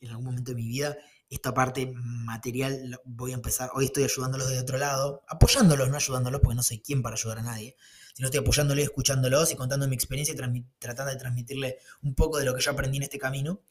en 0.01 0.09
algún 0.09 0.25
momento 0.25 0.51
de 0.51 0.55
mi 0.55 0.67
vida. 0.67 0.97
Esta 1.29 1.53
parte 1.53 1.91
material 1.95 2.99
voy 3.05 3.31
a 3.31 3.35
empezar, 3.35 3.69
hoy 3.73 3.85
estoy 3.85 4.03
ayudándolos 4.03 4.49
de 4.49 4.59
otro 4.59 4.77
lado, 4.77 5.23
apoyándolos, 5.27 5.89
no 5.89 5.95
ayudándolos, 5.95 6.41
porque 6.41 6.55
no 6.55 6.63
soy 6.63 6.79
quién 6.79 7.01
para 7.01 7.15
ayudar 7.15 7.39
a 7.39 7.43
nadie, 7.43 7.75
sino 8.15 8.27
estoy 8.27 8.39
apoyándolos, 8.39 8.83
escuchándolos 8.83 9.51
y 9.51 9.55
contando 9.55 9.87
mi 9.87 9.95
experiencia 9.95 10.33
y 10.33 10.65
tratando 10.79 11.11
de 11.11 11.19
transmitirle 11.19 11.77
un 12.01 12.15
poco 12.15 12.39
de 12.39 12.45
lo 12.45 12.55
que 12.55 12.61
yo 12.61 12.71
aprendí 12.71 12.97
en 12.97 13.03
este 13.03 13.19
camino. 13.19 13.61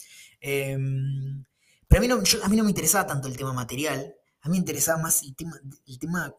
Em, 0.40 1.44
pero 1.88 1.98
a 1.98 2.02
mí, 2.02 2.08
no, 2.08 2.16
a 2.16 2.48
mí 2.48 2.56
no 2.56 2.64
me 2.64 2.70
interesaba 2.70 3.06
tanto 3.06 3.28
el 3.28 3.36
tema 3.36 3.52
material, 3.52 4.14
a 4.42 4.48
mí 4.48 4.52
me 4.52 4.58
interesaba 4.58 5.02
más 5.02 5.22
el 5.22 5.34
tema, 5.34 5.58
el 5.86 5.98
tema 5.98 6.32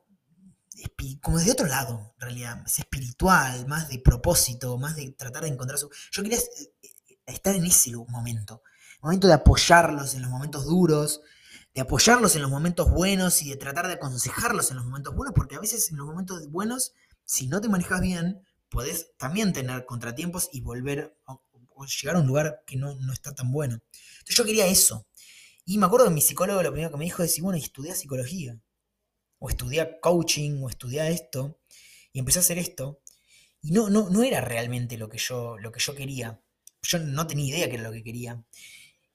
como 1.21 1.37
desde 1.37 1.51
otro 1.51 1.67
lado, 1.67 2.13
en 2.15 2.21
realidad, 2.21 2.61
más 2.61 2.79
espiritual, 2.79 3.67
más 3.67 3.89
de 3.89 3.99
propósito, 3.99 4.77
más 4.77 4.95
de 4.95 5.11
tratar 5.11 5.43
de 5.43 5.49
encontrar 5.49 5.77
su... 5.77 5.89
Yo 6.11 6.23
quería 6.23 6.37
eh, 6.37 6.95
estar 7.25 7.55
en 7.55 7.65
ese 7.65 7.91
momento, 8.07 8.63
momento 9.01 9.27
de 9.27 9.33
apoyarlos 9.33 10.15
en 10.15 10.21
los 10.21 10.31
momentos 10.31 10.65
duros, 10.65 11.21
de 11.73 11.81
apoyarlos 11.81 12.35
en 12.35 12.41
los 12.41 12.51
momentos 12.51 12.89
buenos 12.89 13.41
y 13.41 13.49
de 13.49 13.55
tratar 13.55 13.87
de 13.87 13.93
aconsejarlos 13.93 14.71
en 14.71 14.77
los 14.77 14.85
momentos 14.85 15.15
buenos, 15.15 15.33
porque 15.33 15.55
a 15.55 15.59
veces 15.59 15.89
en 15.91 15.97
los 15.97 16.07
momentos 16.07 16.49
buenos, 16.49 16.93
si 17.25 17.47
no 17.47 17.61
te 17.61 17.69
manejas 17.69 18.01
bien, 18.01 18.41
puedes 18.69 19.15
también 19.17 19.53
tener 19.53 19.85
contratiempos 19.85 20.49
y 20.51 20.61
volver 20.61 21.17
o, 21.25 21.41
llegar 21.85 22.17
a 22.17 22.19
un 22.19 22.27
lugar 22.27 22.61
que 22.67 22.75
no, 22.75 22.95
no, 22.95 23.13
está 23.13 23.33
tan 23.33 23.53
bueno. 23.53 23.79
Entonces 24.19 24.35
yo 24.35 24.43
quería 24.43 24.67
eso. 24.67 25.07
Y 25.63 25.77
me 25.77 25.85
acuerdo 25.85 26.07
que 26.07 26.13
mi 26.13 26.19
psicólogo 26.19 26.61
lo 26.61 26.71
primero 26.71 26.91
que 26.91 26.97
me 26.97 27.05
dijo 27.05 27.23
es, 27.23 27.39
bueno, 27.39 27.57
estudia 27.57 27.95
psicología 27.95 28.59
o 29.39 29.49
estudiar 29.49 29.99
coaching, 30.01 30.61
o 30.61 30.69
estudiar 30.69 31.09
esto, 31.09 31.59
y 32.11 32.19
empecé 32.19 32.39
a 32.39 32.41
hacer 32.41 32.57
esto, 32.57 33.01
y 33.61 33.71
no, 33.71 33.89
no, 33.89 34.09
no 34.09 34.23
era 34.23 34.41
realmente 34.41 34.97
lo 34.97 35.09
que, 35.09 35.17
yo, 35.17 35.57
lo 35.57 35.71
que 35.71 35.79
yo 35.79 35.95
quería. 35.95 36.41
Yo 36.81 36.99
no 36.99 37.27
tenía 37.27 37.55
idea 37.55 37.69
que 37.69 37.75
era 37.75 37.83
lo 37.83 37.91
que 37.91 38.03
quería. 38.03 38.43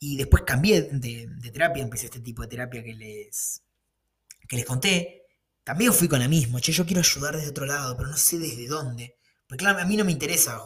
Y 0.06 0.16
después 0.18 0.42
cambié 0.42 0.82
de, 0.82 1.50
terapia, 1.50 1.82
empecé 1.82 2.04
este 2.06 2.20
tipo 2.20 2.42
de 2.42 2.48
terapia 2.48 2.84
que 2.84 2.92
les, 2.92 3.62
que 4.46 4.56
les 4.56 4.66
conté. 4.66 5.22
También 5.64 5.94
fui 5.94 6.08
con 6.08 6.20
la 6.20 6.28
misma, 6.28 6.60
che, 6.60 6.72
yo 6.72 6.84
quiero 6.84 7.00
ayudar 7.00 7.36
desde 7.36 7.48
otro 7.48 7.64
lado, 7.64 7.96
pero 7.96 8.10
no 8.10 8.16
sé 8.18 8.38
desde 8.38 8.68
dónde. 8.68 9.16
Porque 9.46 9.64
claro, 9.64 9.78
a 9.78 9.86
mí 9.86 9.96
no 9.96 10.04
me 10.04 10.12
interesa, 10.12 10.60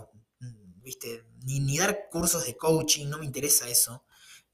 ¿viste? 0.83 1.25
Ni, 1.45 1.61
ni 1.61 1.79
dar 1.79 2.09
cursos 2.11 2.47
de 2.47 2.57
coaching, 2.57 3.07
no 3.07 3.19
me 3.19 3.27
interesa 3.27 3.69
eso. 3.69 4.05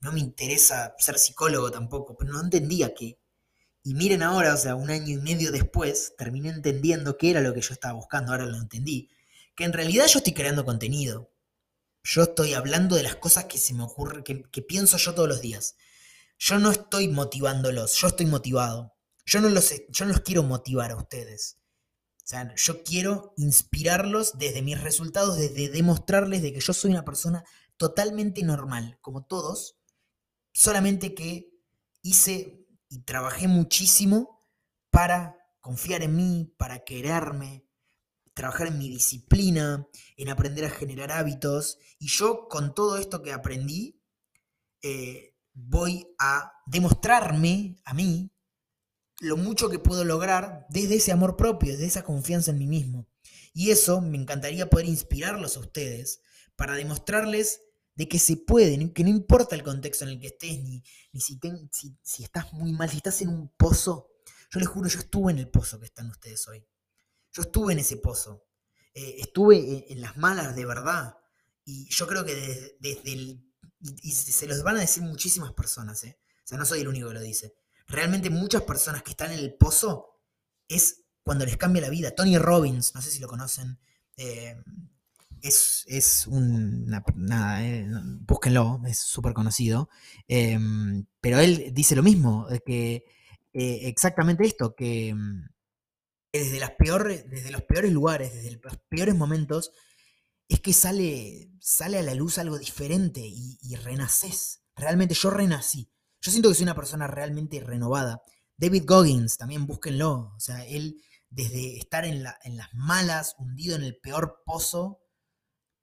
No 0.01 0.13
me 0.13 0.21
interesa 0.21 0.95
ser 0.99 1.19
psicólogo 1.19 1.71
tampoco, 1.71 2.15
pero 2.15 2.35
no 2.35 2.43
entendía 2.43 2.93
qué. 2.95 3.19
Y 3.83 3.95
miren 3.95 4.23
ahora, 4.23 4.53
o 4.53 4.59
sea, 4.59 4.75
un 4.75 4.91
año 4.91 5.15
y 5.15 5.17
medio 5.17 5.51
después, 5.51 6.13
terminé 6.19 6.51
entendiendo 6.51 7.17
qué 7.17 7.31
era 7.31 7.41
lo 7.41 7.55
que 7.55 7.63
yo 7.63 7.73
estaba 7.73 7.95
buscando, 7.95 8.33
ahora 8.33 8.45
lo 8.45 8.59
entendí. 8.59 9.09
Que 9.57 9.65
en 9.65 9.73
realidad 9.73 10.09
yo 10.09 10.19
estoy 10.19 10.35
creando 10.35 10.67
contenido. 10.67 11.31
Yo 12.05 12.23
estoy 12.23 12.53
hablando 12.53 12.97
de 12.97 13.03
las 13.03 13.17
cosas 13.17 13.47
que 13.47 13.57
se 13.57 13.73
me 13.73 13.83
ocurren, 13.83 14.23
que, 14.23 14.63
pienso 14.63 14.99
yo 14.99 15.15
todos 15.15 15.29
los 15.29 15.41
días. 15.41 15.75
Yo 16.39 16.59
no 16.59 16.71
estoy 16.71 17.09
motivándolos, 17.09 17.95
yo 17.95 18.09
estoy 18.09 18.27
motivado. 18.27 18.95
Yo 19.25 19.41
no 19.41 19.49
los, 19.49 19.73
yo 19.89 20.05
no 20.05 20.13
los 20.13 20.21
quiero 20.21 20.43
motivar 20.43 20.91
a 20.91 20.97
ustedes. 20.97 21.57
O 22.19 22.27
sea, 22.27 22.55
yo 22.57 22.85
quiero 22.85 23.33
inspirarlos 23.39 24.37
desde 24.39 24.61
mis 24.61 24.81
resultados, 24.83 25.39
desde 25.39 25.71
demostrarles 25.71 26.43
de 26.43 26.53
que 26.53 26.61
yo 26.61 26.75
soy 26.75 26.91
una 26.91 27.07
persona 27.07 27.43
totalmente 27.79 28.43
normal, 28.43 28.99
como 29.01 29.25
todos, 29.25 29.79
solamente 30.53 31.15
que 31.15 31.55
hice 32.03 32.67
y 32.91 33.01
trabajé 33.01 33.49
muchísimo 33.49 34.47
para 34.91 35.39
confiar 35.61 36.03
en 36.03 36.17
mí, 36.17 36.55
para 36.59 36.85
quererme, 36.85 37.65
trabajar 38.35 38.67
en 38.67 38.79
mi 38.79 38.89
disciplina, 38.89 39.89
en 40.17 40.29
aprender 40.29 40.65
a 40.65 40.71
generar 40.71 41.13
hábitos. 41.13 41.79
Y 41.99 42.09
yo 42.09 42.49
con 42.49 42.75
todo 42.75 42.99
esto 42.99 43.23
que 43.23 43.33
aprendí, 43.33 44.01
eh, 44.83 45.35
voy 45.53 46.07
a 46.19 46.53
demostrarme 46.67 47.77
a 47.85 47.95
mí 47.95 48.31
lo 49.21 49.37
mucho 49.37 49.71
que 49.71 49.79
puedo 49.79 50.05
lograr 50.05 50.67
desde 50.69 50.97
ese 50.97 51.13
amor 51.13 51.37
propio, 51.37 51.73
desde 51.73 51.87
esa 51.87 52.05
confianza 52.05 52.51
en 52.51 52.59
mí 52.59 52.67
mismo. 52.67 53.09
Y 53.53 53.71
eso 53.71 54.01
me 54.01 54.19
encantaría 54.19 54.69
poder 54.69 54.87
inspirarlos 54.87 55.57
a 55.57 55.61
ustedes 55.61 56.21
para 56.57 56.75
demostrarles 56.75 57.61
de 57.95 58.09
que 58.09 58.19
se 58.19 58.37
puede, 58.37 58.93
que 58.93 59.05
no 59.05 59.11
importa 59.11 59.55
el 59.55 59.63
contexto 59.63 60.05
en 60.05 60.11
el 60.11 60.21
que 60.21 60.27
estés, 60.27 60.61
ni, 60.61 60.83
ni 61.13 61.21
si, 61.21 61.39
si, 62.03 62.25
estás 62.25 62.53
muy 62.53 62.73
mal, 62.73 62.91
si 62.91 62.97
estás 62.97 63.23
en 63.23 63.29
un 63.29 63.49
pozo. 63.57 64.11
Yo 64.51 64.59
les 64.59 64.69
juro, 64.69 64.89
yo 64.89 64.99
estuve 64.99 65.33
en 65.33 65.39
el 65.39 65.49
pozo 65.49 65.79
que 65.79 65.87
están 65.87 66.11
ustedes 66.11 66.47
hoy. 66.49 66.67
Yo 67.35 67.43
estuve 67.43 67.75
en 67.75 67.81
ese 67.81 67.99
pozo. 67.99 68.47
Eh, 68.95 69.17
estuve 69.19 69.93
en, 69.93 70.01
las 70.01 70.17
malas 70.17 70.57
de 70.57 70.65
verdad. 70.65 71.19
Y 71.65 71.87
yo 71.91 72.07
creo 72.07 72.25
que 72.25 72.35
desde, 72.81 73.13
el... 73.13 73.45
Y, 74.03 74.13
se 74.13 74.47
los 74.47 74.63
van 74.63 74.77
a 74.77 74.81
decir 74.81 75.03
muchísimas 75.03 75.53
personas, 75.53 76.03
¿eh? 76.05 76.19
O 76.45 76.47
sea, 76.47 76.57
no 76.57 76.65
soy 76.65 76.81
el 76.81 76.89
único 76.89 77.09
que 77.09 77.15
lo 77.15 77.21
dice. 77.21 77.55
Realmente 77.87 78.31
muchas 78.31 78.63
personas 78.63 79.03
que 79.03 79.11
están 79.11 79.33
en 79.33 79.41
el 79.41 79.55
pozo 79.55 80.21
es 80.69 81.03
cuando 81.23 81.45
les 81.45 81.57
cambia 81.57 81.83
la 81.83 81.91
vida. 81.91 82.15
Tony 82.15 82.39
Robbins, 82.39 82.95
no 82.95 83.03
sé 83.03 83.11
si 83.11 83.19
lo 83.19 83.29
conocen, 83.29 83.79
eh, 84.17 84.57
es, 85.43 86.27
un. 86.27 86.87
Nada, 86.87 87.65
eh, 87.67 87.87
búsquenlo, 88.21 88.81
es 88.87 88.99
súper 88.99 89.35
conocido. 89.35 89.89
Em, 90.29 91.05
pero 91.21 91.41
él 91.41 91.73
dice 91.73 91.97
lo 91.97 92.03
mismo, 92.03 92.47
que 92.65 93.05
eh, 93.53 93.81
exactamente 93.89 94.45
esto, 94.45 94.75
que 94.75 95.15
desde, 96.41 96.61
las 96.61 96.73
peores, 96.73 97.29
desde 97.31 97.51
los 97.51 97.63
peores 97.63 97.93
lugares, 97.93 98.35
desde 98.35 98.51
los 98.53 98.79
peores 98.89 99.15
momentos, 99.15 99.73
es 100.49 100.61
que 100.61 100.73
sale, 100.73 101.51
sale 101.61 101.99
a 101.99 102.03
la 102.03 102.15
luz 102.15 102.39
algo 102.39 102.59
diferente 102.59 103.21
y, 103.21 103.59
y 103.63 103.77
renaces. 103.77 104.63
Realmente 104.77 105.15
yo 105.15 105.31
renací. 105.31 105.91
Yo 106.21 106.31
siento 106.31 106.49
que 106.49 106.55
soy 106.55 106.65
una 106.65 106.75
persona 106.75 107.07
realmente 107.07 107.61
renovada. 107.61 108.23
David 108.57 108.85
Goggins, 108.87 109.37
también 109.37 109.67
búsquenlo. 109.67 110.33
O 110.35 110.41
sea, 110.41 110.65
él 110.67 111.01
desde 111.31 111.79
estar 111.79 112.05
en, 112.05 112.23
la, 112.23 112.39
en 112.45 112.57
las 112.57 112.73
malas, 112.75 113.35
hundido 113.39 113.77
en 113.77 113.83
el 113.83 113.99
peor 113.99 114.43
pozo, 114.45 115.01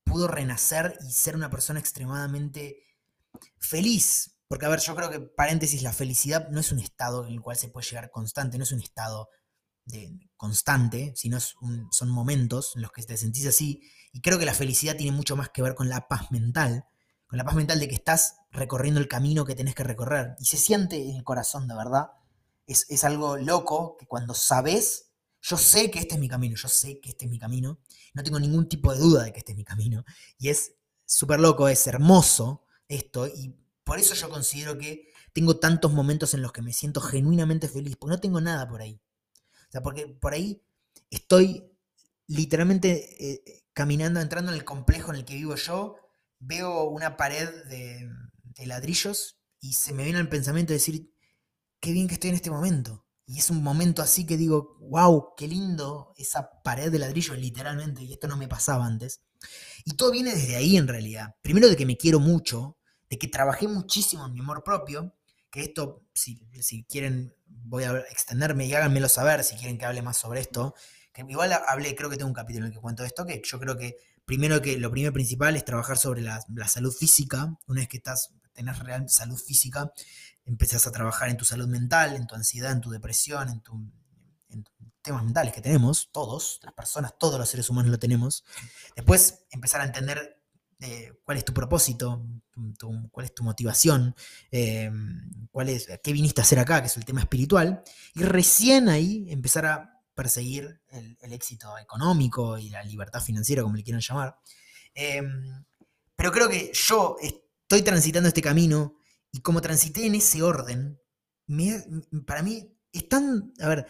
pudo 0.03 0.27
renacer 0.27 0.98
y 1.08 1.12
ser 1.12 1.36
una 1.36 1.50
persona 1.50 1.79
extremadamente 1.79 2.84
feliz. 3.60 4.39
Porque, 4.48 4.65
a 4.65 4.70
ver, 4.70 4.79
yo 4.79 4.96
creo 4.96 5.10
que, 5.10 5.20
paréntesis, 5.20 5.81
la 5.84 5.93
felicidad 5.93 6.50
no 6.50 6.60
es 6.60 6.72
un 6.72 6.79
estado 6.79 7.25
en 7.25 7.34
el 7.34 7.41
cual 7.41 7.58
se 7.58 7.70
puede 7.70 7.88
llegar 7.88 8.12
constante, 8.12 8.58
no 8.58 8.63
es 8.63 8.72
un 8.72 8.81
estado 8.81 9.29
constante, 10.38 11.14
sino 11.16 11.40
son 11.40 12.10
momentos 12.10 12.74
en 12.76 12.82
los 12.82 12.92
que 12.92 13.04
te 13.04 13.18
sentís 13.18 13.46
así. 13.48 13.82
Y 14.14 14.22
creo 14.22 14.40
que 14.40 14.46
la 14.46 14.54
felicidad 14.54 14.96
tiene 14.96 15.16
mucho 15.16 15.36
más 15.36 15.50
que 15.50 15.62
ver 15.62 15.76
con 15.76 15.90
la 15.90 16.08
paz 16.08 16.32
mental, 16.32 16.86
con 17.28 17.38
la 17.38 17.44
paz 17.44 17.56
mental 17.56 17.80
de 17.80 17.88
que 17.88 17.96
estás 17.96 18.36
recorriendo 18.52 19.00
el 19.00 19.08
camino 19.08 19.46
que 19.46 19.56
tenés 19.56 19.76
que 19.76 19.84
recorrer. 19.84 20.36
Y 20.40 20.46
se 20.46 20.58
siente 20.58 21.10
en 21.10 21.16
el 21.18 21.24
corazón, 21.24 21.68
de 21.68 21.76
verdad. 21.76 22.12
Es, 22.68 22.86
es 22.90 23.04
algo 23.04 23.38
loco 23.38 23.98
que 23.98 24.06
cuando 24.06 24.34
sabes 24.34 25.12
yo 25.42 25.58
sé 25.58 25.90
que 25.90 26.00
este 26.00 26.16
es 26.16 26.20
mi 26.20 26.30
camino, 26.30 26.56
yo 26.56 26.68
sé 26.68 27.00
que 27.00 27.10
este 27.10 27.26
es 27.26 27.32
mi 27.32 27.40
camino, 27.40 27.80
no 28.14 28.24
tengo 28.24 28.40
ningún 28.40 28.70
tipo 28.70 28.94
de 28.94 29.00
duda 29.00 29.24
de 29.24 29.34
que 29.34 29.40
este 29.40 29.54
es 29.54 29.58
mi 29.58 29.64
camino. 29.64 30.06
Y 30.38 30.50
es 30.50 30.76
súper 31.06 31.40
loco, 31.40 31.68
es 31.68 31.86
hermoso 31.88 32.64
esto, 32.88 33.28
y 33.28 33.56
por 33.84 34.00
eso 34.00 34.14
yo 34.14 34.30
considero 34.30 34.78
que 34.78 35.12
tengo 35.34 35.58
tantos 35.58 35.92
momentos 35.92 36.34
en 36.34 36.42
los 36.42 36.52
que 36.52 36.62
me 36.62 36.74
siento 36.74 37.02
genuinamente 37.02 37.68
feliz, 37.68 37.96
porque 37.96 38.16
no 38.16 38.22
tengo 38.22 38.40
nada 38.40 38.68
por 38.68 38.82
ahí. 38.82 39.02
Sea, 39.72 39.82
porque 39.82 40.08
por 40.08 40.34
ahí 40.34 40.62
estoy 41.10 41.72
literalmente 42.28 43.16
eh, 43.20 43.63
caminando, 43.74 44.20
entrando 44.20 44.51
en 44.51 44.58
el 44.58 44.66
complejo 44.66 45.12
en 45.12 45.20
el 45.20 45.25
que 45.25 45.36
vivo 45.36 45.56
yo, 45.56 45.96
veo 46.40 46.84
una 46.86 47.18
pared 47.18 47.50
de, 47.66 48.10
ladrillos 48.66 49.40
y 49.60 49.74
se 49.74 49.94
me 49.94 50.04
viene 50.04 50.20
el 50.20 50.30
pensamiento 50.30 50.72
de 50.72 50.78
decir, 50.78 51.12
qué 51.80 51.92
bien 51.92 52.08
que 52.08 52.16
estoy 52.16 52.30
en 52.30 52.36
este 52.36 52.51
momento. 52.51 53.06
Y 53.25 53.40
es 53.40 53.50
un 53.50 53.63
momento 53.63 54.01
así 54.01 54.25
que 54.25 54.38
digo, 54.38 54.78
wow, 54.82 55.34
qué 55.38 55.48
lindo 55.48 56.13
esa 56.18 56.62
pared 56.63 56.92
de 56.92 57.00
ladrillo, 57.00 57.34
literalmente, 57.36 58.04
y 58.04 58.13
esto 58.13 58.28
no 58.28 58.38
me 58.38 58.48
pasaba 58.48 58.86
antes. 58.86 59.22
Y 59.86 59.96
todo 59.96 60.12
viene 60.12 60.36
desde 60.36 60.58
ahí 60.58 60.78
en 60.78 60.88
realidad. 60.88 61.36
Primero 61.42 61.70
de 61.70 61.75
que 61.75 61.86
me 61.86 61.98
quiero 61.98 62.20
mucho, 62.20 62.78
de 63.10 63.18
que 63.18 63.28
trabajé 63.28 63.68
muchísimo 63.68 64.25
en 64.25 64.34
mi 64.34 64.40
amor 64.40 64.63
propio, 64.63 65.16
que 65.50 65.62
esto, 65.62 66.04
si, 66.13 66.42
si 66.62 66.84
quieren, 66.84 67.34
voy 67.63 67.84
a 67.84 67.98
extenderme 68.12 68.65
y 68.65 68.74
háganmelo 68.74 69.10
saber 69.10 69.44
si 69.44 69.56
quieren 69.56 69.77
que 69.77 69.86
hable 69.86 70.01
más 70.01 70.18
sobre 70.18 70.39
esto. 70.39 70.75
Que 71.13 71.25
igual 71.27 71.51
hablé, 71.53 71.96
creo 71.96 72.10
que 72.10 72.18
tengo 72.18 72.30
un 72.30 72.34
capítulo 72.34 72.65
en 72.65 72.72
el 72.72 72.75
que 72.75 72.82
cuento 72.82 73.03
esto, 73.03 73.25
que 73.25 73.41
yo 73.44 73.60
creo 73.60 73.77
que 73.77 73.98
primero 74.25 74.62
que 74.62 74.77
lo 74.77 74.91
primero 74.91 75.12
principal 75.12 75.56
es 75.56 75.65
trabajar 75.65 75.98
sobre 75.98 76.22
la, 76.22 76.44
la 76.53 76.68
salud 76.68 76.94
física. 76.94 77.58
Una 77.68 77.82
vez 77.82 77.89
que 77.89 77.98
estás 77.98 78.34
tenés 78.53 78.80
real 78.80 79.10
salud 79.10 79.38
física, 79.38 79.91
empezás 80.46 80.88
a 80.88 80.91
trabajar 80.91 81.30
en 81.30 81.38
tu 81.38 81.46
salud 81.46 81.68
mental, 81.68 82.15
en 82.15 82.27
tu 82.27 82.36
ansiedad, 82.36 82.72
en 82.72 82.82
tu 82.82 82.89
depresión, 82.89 83.50
en, 83.50 83.62
tu, 83.62 83.74
en 84.50 84.65
temas 85.01 85.24
mentales 85.24 85.53
que 85.53 85.62
tenemos, 85.62 86.10
todos, 86.12 86.60
las 86.63 86.74
personas, 86.74 87.18
todos 87.18 87.39
los 87.39 87.50
seres 87.50 87.70
humanos 87.70 87.91
lo 87.91 88.00
tenemos. 88.00 88.44
Después 88.96 89.46
empezar 89.51 89.82
a 89.82 89.86
entender 89.86 90.40
eh, 90.84 91.14
cuál 91.24 91.38
es 91.38 91.46
tu 91.46 91.54
propósito, 91.54 92.26
cuál 93.12 93.26
es 93.26 93.36
tu 93.36 93.44
motivación, 93.44 94.16
eh, 94.52 94.92
cuál 95.52 95.70
es, 95.70 95.88
qué 96.04 96.12
viniste 96.12 96.42
a 96.42 96.44
hacer 96.44 96.58
acá, 96.58 96.82
que 96.82 96.88
es 96.88 96.98
el 96.98 97.06
tema 97.06 97.22
espiritual, 97.22 97.84
y 98.16 98.24
recién 98.24 98.90
ahí 98.90 99.28
empezar 99.30 99.68
a 99.68 100.02
perseguir 100.16 100.82
el, 100.90 101.34
éxito 101.34 101.78
económico 101.78 102.58
y 102.58 102.70
la 102.70 102.84
libertad 102.84 103.22
financiera, 103.22 103.62
como 103.62 103.76
le 103.76 103.84
quieran 103.84 104.02
llamar. 104.02 104.40
Em, 104.96 105.64
pero 106.16 106.32
creo 106.32 106.50
que 106.50 106.72
yo 106.74 107.16
estoy 107.22 107.84
transitando 107.84 108.28
este 108.28 108.42
camino 108.42 108.96
y 109.32 109.42
como 109.42 109.62
transité 109.62 110.08
en 110.08 110.16
ese 110.16 110.42
orden, 110.42 111.00
para 112.26 112.42
mí 112.42 112.76
es 112.92 113.08
tan, 113.08 113.54
a 113.60 113.68
ver, 113.68 113.88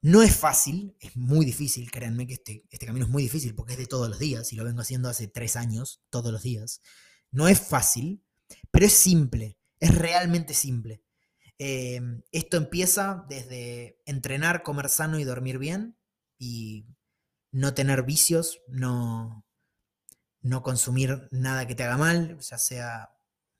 no 0.00 0.22
es 0.22 0.36
fácil, 0.36 0.96
es 1.00 1.16
muy 1.16 1.44
difícil, 1.44 1.90
créanme 1.90 2.26
que 2.26 2.34
este, 2.34 2.64
este 2.70 2.86
camino 2.86 3.04
es 3.06 3.10
muy 3.10 3.22
difícil 3.22 3.54
porque 3.54 3.72
es 3.72 3.78
de 3.78 3.86
todos 3.86 4.08
los 4.08 4.18
días 4.18 4.52
y 4.52 4.56
lo 4.56 4.64
vengo 4.64 4.80
haciendo 4.80 5.08
hace 5.08 5.26
tres 5.26 5.56
años, 5.56 6.02
todos 6.10 6.32
los 6.32 6.42
días. 6.42 6.80
No 7.30 7.48
es 7.48 7.60
fácil, 7.60 8.22
pero 8.70 8.86
es 8.86 8.92
simple, 8.92 9.58
es 9.80 9.94
realmente 9.94 10.54
simple. 10.54 11.02
Em, 11.58 12.22
esto 12.30 12.56
empieza 12.56 13.26
desde 13.28 14.00
entrenar, 14.06 14.62
comer 14.62 14.88
sano 14.88 15.18
y 15.18 15.24
dormir 15.24 15.58
bien 15.58 15.98
y 16.38 16.86
no 17.50 17.74
tener 17.74 18.04
vicios, 18.04 18.62
no, 18.68 19.44
no 20.40 20.62
consumir 20.62 21.28
nada 21.32 21.66
que 21.66 21.74
te 21.74 21.82
haga 21.82 21.96
mal, 21.96 22.38
ya 22.38 22.58
sea 22.58 23.10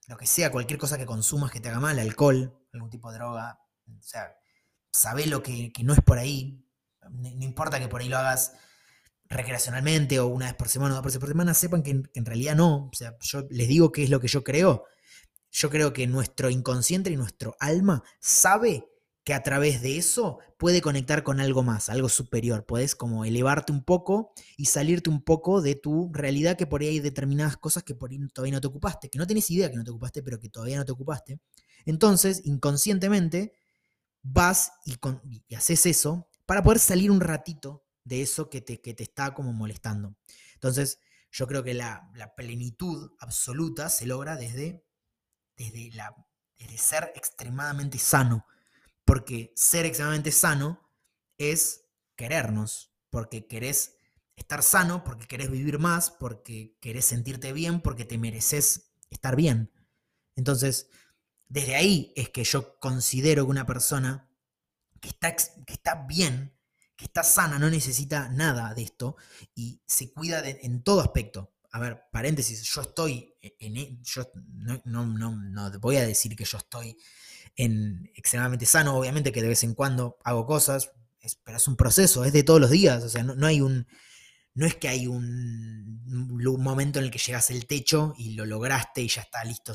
lo 0.06 0.16
que 0.16 0.26
sea, 0.26 0.52
cualquier 0.52 0.78
cosa 0.78 0.96
que 0.96 1.06
consumas 1.06 1.50
que 1.50 1.60
te 1.60 1.68
haga 1.68 1.80
mal, 1.80 1.98
alcohol, 1.98 2.56
algún 2.72 2.90
tipo 2.90 3.10
de 3.10 3.18
droga, 3.18 3.60
o 3.88 4.02
sea, 4.02 4.38
sabe 4.98 5.26
lo 5.26 5.42
que, 5.42 5.72
no 5.82 5.92
es 5.92 6.00
por 6.00 6.18
ahí, 6.18 6.64
no, 7.10 7.44
importa 7.44 7.78
que 7.78 7.88
por 7.88 8.00
ahí 8.00 8.08
lo 8.08 8.18
hagas 8.18 8.52
recreacionalmente 9.26 10.20
o 10.20 10.26
una 10.26 10.46
vez 10.46 10.54
por 10.54 10.68
semana 10.68 10.94
o 10.94 10.96
dos 10.96 11.04
veces 11.04 11.20
por 11.20 11.28
semana, 11.28 11.54
sepan 11.54 11.82
que 11.82 11.90
en, 11.90 12.24
realidad 12.24 12.56
no, 12.56 12.86
o 12.86 12.94
sea, 12.94 13.16
yo 13.20 13.46
les 13.50 13.68
digo 13.68 13.92
qué 13.92 14.04
es 14.04 14.10
lo 14.10 14.20
que 14.20 14.28
yo 14.28 14.42
creo, 14.42 14.84
yo 15.50 15.70
creo 15.70 15.92
que 15.92 16.06
nuestro 16.06 16.50
inconsciente 16.50 17.10
y 17.10 17.16
nuestro 17.16 17.54
alma 17.60 18.02
sabe 18.20 18.86
que 19.24 19.34
a 19.34 19.42
través 19.42 19.82
de 19.82 19.98
eso 19.98 20.38
puede 20.56 20.80
conectar 20.80 21.22
con 21.22 21.38
algo 21.38 21.62
más, 21.62 21.90
algo 21.90 22.08
superior. 22.08 22.64
Puedes 22.64 22.94
como 22.94 23.26
elevarte 23.26 23.72
un 23.72 23.84
poco 23.84 24.32
y 24.56 24.64
salirte 24.64 25.10
un 25.10 25.22
poco 25.22 25.60
de 25.60 25.74
tu 25.74 26.10
realidad 26.14 26.56
que 26.56 26.66
por 26.66 26.80
ahí 26.80 26.88
hay 26.88 27.00
determinadas 27.00 27.58
cosas 27.58 27.82
que 27.82 27.94
por 27.94 28.10
ahí 28.10 28.18
todavía 28.32 28.54
no 28.54 28.62
te 28.62 28.68
ocupaste, 28.68 29.10
que 29.10 29.18
no 29.18 29.26
tenés 29.26 29.50
idea 29.50 29.70
que 29.70 29.76
no 29.76 29.84
te 29.84 29.90
ocupaste, 29.90 30.22
pero 30.22 30.40
que 30.40 30.48
todavía 30.48 30.78
no 30.78 30.86
te 30.86 30.92
ocupaste. 30.92 31.40
Entonces, 31.84 32.40
inconscientemente, 32.46 33.52
vas 34.32 34.72
y, 34.84 34.96
haces 35.54 35.86
eso 35.86 36.28
para 36.46 36.62
poder 36.62 36.78
salir 36.78 37.10
un 37.10 37.20
ratito 37.20 37.84
de 38.04 38.22
eso 38.22 38.48
que 38.48 38.60
te, 38.60 38.80
que 38.80 38.94
te 38.94 39.02
está 39.02 39.34
como 39.34 39.52
molestando. 39.52 40.16
Entonces, 40.54 40.98
yo 41.30 41.46
creo 41.46 41.62
que 41.62 41.74
la, 41.74 42.10
la 42.14 42.34
plenitud 42.34 43.12
absoluta 43.20 43.90
se 43.90 44.06
logra 44.06 44.36
desde 44.36 44.84
desde, 45.58 45.90
la, 45.94 46.14
ser 46.76 47.12
extremadamente 47.14 47.98
sano, 47.98 48.46
porque 49.04 49.52
ser 49.56 49.84
extremadamente 49.84 50.30
sano 50.30 50.88
es 51.36 51.84
querernos, 52.16 52.92
porque 53.10 53.46
querés 53.46 53.96
estar 54.36 54.62
sano, 54.62 55.02
porque 55.04 55.26
querés 55.26 55.50
vivir 55.50 55.78
más, 55.78 56.10
porque 56.10 56.76
querés 56.80 57.06
sentirte 57.06 57.52
bien, 57.52 57.80
porque 57.80 58.04
te 58.04 58.18
mereces 58.18 58.92
estar 59.10 59.34
bien. 59.36 59.72
Entonces, 60.36 60.88
desde 61.48 61.76
ahí 61.76 62.12
es 62.16 62.28
que 62.30 62.44
yo 62.44 62.78
considero 62.78 63.44
que 63.44 63.50
una 63.50 63.66
persona 63.66 64.28
que 65.00 65.08
está, 65.08 65.34
que 65.34 65.72
está 65.72 66.06
bien, 66.06 66.54
que 66.96 67.04
está 67.04 67.22
sana, 67.22 67.58
no 67.58 67.70
necesita 67.70 68.28
nada 68.28 68.74
de 68.74 68.82
esto 68.82 69.16
y 69.54 69.80
se 69.86 70.12
cuida 70.12 70.42
en 70.46 70.82
todo 70.82 71.00
aspecto. 71.00 71.52
A 71.70 71.80
ver, 71.80 72.02
paréntesis, 72.10 72.62
yo 72.62 72.80
estoy 72.80 73.34
en, 73.40 73.76
e, 73.76 73.98
yo 74.02 74.30
no, 74.84 75.06
no, 75.06 75.70
voy 75.80 75.96
a 75.96 76.06
decir 76.06 76.34
que 76.34 76.44
yo 76.44 76.58
estoy 76.58 76.96
en 77.56 78.10
extremadamente 78.14 78.66
sano, 78.66 78.96
obviamente 78.96 79.32
que 79.32 79.42
de 79.42 79.48
vez 79.48 79.62
en 79.64 79.74
cuando 79.74 80.18
hago 80.24 80.46
cosas, 80.46 80.90
pero 81.44 81.58
es 81.58 81.68
un 81.68 81.76
proceso, 81.76 82.24
es 82.24 82.32
de 82.32 82.42
todos 82.42 82.60
los 82.60 82.70
días, 82.70 83.04
o 83.04 83.08
sea, 83.08 83.22
no, 83.22 83.46
hay 83.46 83.60
un, 83.60 83.86
no 84.54 84.66
es 84.66 84.76
que 84.76 84.88
hay 84.88 85.06
un, 85.06 86.02
momento 86.58 86.98
en 86.98 87.06
el 87.06 87.10
que 87.10 87.18
llegas 87.18 87.50
al 87.50 87.66
techo 87.66 88.14
y 88.16 88.32
lo 88.32 88.46
lograste 88.46 89.02
y 89.02 89.08
ya 89.08 89.22
está 89.22 89.44
listo, 89.44 89.74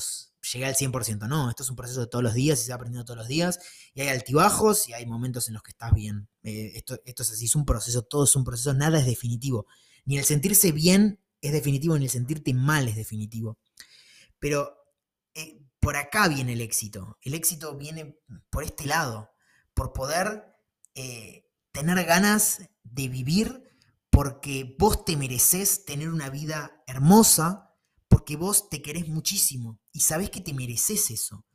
llegué 0.51 0.65
al 0.65 0.75
100%, 0.75 1.27
no, 1.27 1.49
esto 1.49 1.63
es 1.63 1.69
un 1.69 1.75
proceso 1.75 2.01
de 2.01 2.07
todos 2.07 2.23
los 2.23 2.33
días 2.33 2.59
y 2.59 2.65
se 2.65 2.69
va 2.69 2.75
aprendiendo 2.75 3.05
todos 3.05 3.17
los 3.17 3.27
días, 3.27 3.59
y 3.93 4.01
hay 4.01 4.09
altibajos 4.09 4.89
y 4.89 4.93
hay 4.93 5.05
momentos 5.05 5.47
en 5.47 5.53
los 5.53 5.63
que 5.63 5.71
estás 5.71 5.93
bien, 5.93 6.27
eh, 6.43 6.73
esto, 6.75 6.99
esto 7.05 7.23
es 7.23 7.31
así, 7.31 7.45
es 7.45 7.55
un 7.55 7.65
proceso, 7.65 8.03
todo 8.03 8.25
es 8.25 8.35
un 8.35 8.43
proceso, 8.43 8.73
nada 8.73 8.99
es 8.99 9.05
definitivo, 9.05 9.67
ni 10.05 10.17
el 10.17 10.25
sentirse 10.25 10.71
bien 10.71 11.19
es 11.41 11.51
definitivo, 11.51 11.97
ni 11.97 12.05
el 12.05 12.11
sentirte 12.11 12.53
mal 12.53 12.87
es 12.87 12.95
definitivo. 12.95 13.59
Pero 14.39 14.75
eh, 15.35 15.61
por 15.79 15.97
acá 15.97 16.29
viene 16.29 16.53
el 16.53 16.61
éxito. 16.61 17.17
El 17.21 17.33
éxito 17.33 17.77
viene 17.77 18.17
por 18.49 18.63
este 18.63 18.85
lado, 18.85 19.31
por 19.73 19.91
poder 19.91 20.55
eh, 20.95 21.49
tener 21.71 22.05
ganas 22.05 22.61
de 22.83 23.09
vivir 23.09 23.69
porque 24.09 24.75
vos 24.79 25.03
te 25.05 25.17
mereces 25.17 25.85
tener 25.85 26.09
una 26.09 26.29
vida 26.29 26.83
hermosa, 26.87 27.72
porque 28.13 28.35
vos 28.35 28.69
te 28.69 28.83
querés 28.83 29.07
muchísimo 29.07 29.79
y 29.91 30.01
sabés 30.01 30.29
que 30.29 30.39
te 30.39 30.53
mereces 30.53 31.09
eso. 31.09 31.47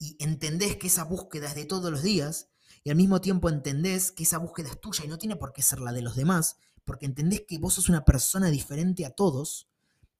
Y 0.00 0.16
entendés 0.18 0.76
que 0.76 0.88
esa 0.88 1.04
búsqueda 1.04 1.46
es 1.46 1.54
de 1.54 1.64
todos 1.64 1.92
los 1.92 2.02
días 2.02 2.48
y 2.82 2.90
al 2.90 2.96
mismo 2.96 3.20
tiempo 3.20 3.48
entendés 3.48 4.10
que 4.10 4.24
esa 4.24 4.38
búsqueda 4.38 4.70
es 4.70 4.80
tuya 4.80 5.04
y 5.04 5.08
no 5.08 5.16
tiene 5.16 5.36
por 5.36 5.52
qué 5.52 5.62
ser 5.62 5.78
la 5.78 5.92
de 5.92 6.02
los 6.02 6.16
demás, 6.16 6.56
porque 6.84 7.06
entendés 7.06 7.44
que 7.46 7.58
vos 7.58 7.74
sos 7.74 7.88
una 7.88 8.04
persona 8.04 8.50
diferente 8.50 9.06
a 9.06 9.10
todos, 9.10 9.68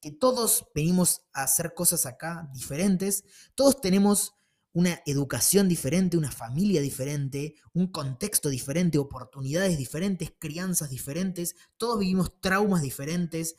que 0.01 0.13
todos 0.13 0.67
venimos 0.73 1.23
a 1.33 1.43
hacer 1.43 1.75
cosas 1.75 2.07
acá 2.07 2.49
diferentes, 2.55 3.25
todos 3.57 3.81
tenemos 3.81 4.35
una 4.75 5.03
educación 5.05 5.69
diferente, 5.69 6.17
una 6.17 6.31
familia 6.31 6.81
diferente, 6.81 7.57
un 7.75 7.89
contexto 7.89 8.51
diferente, 8.51 8.99
oportunidades 8.99 9.77
diferentes, 9.77 10.33
crianzas 10.39 10.91
diferentes, 10.91 11.57
todos 11.77 11.99
vivimos 11.99 12.41
traumas 12.41 12.83
diferentes, 12.83 13.57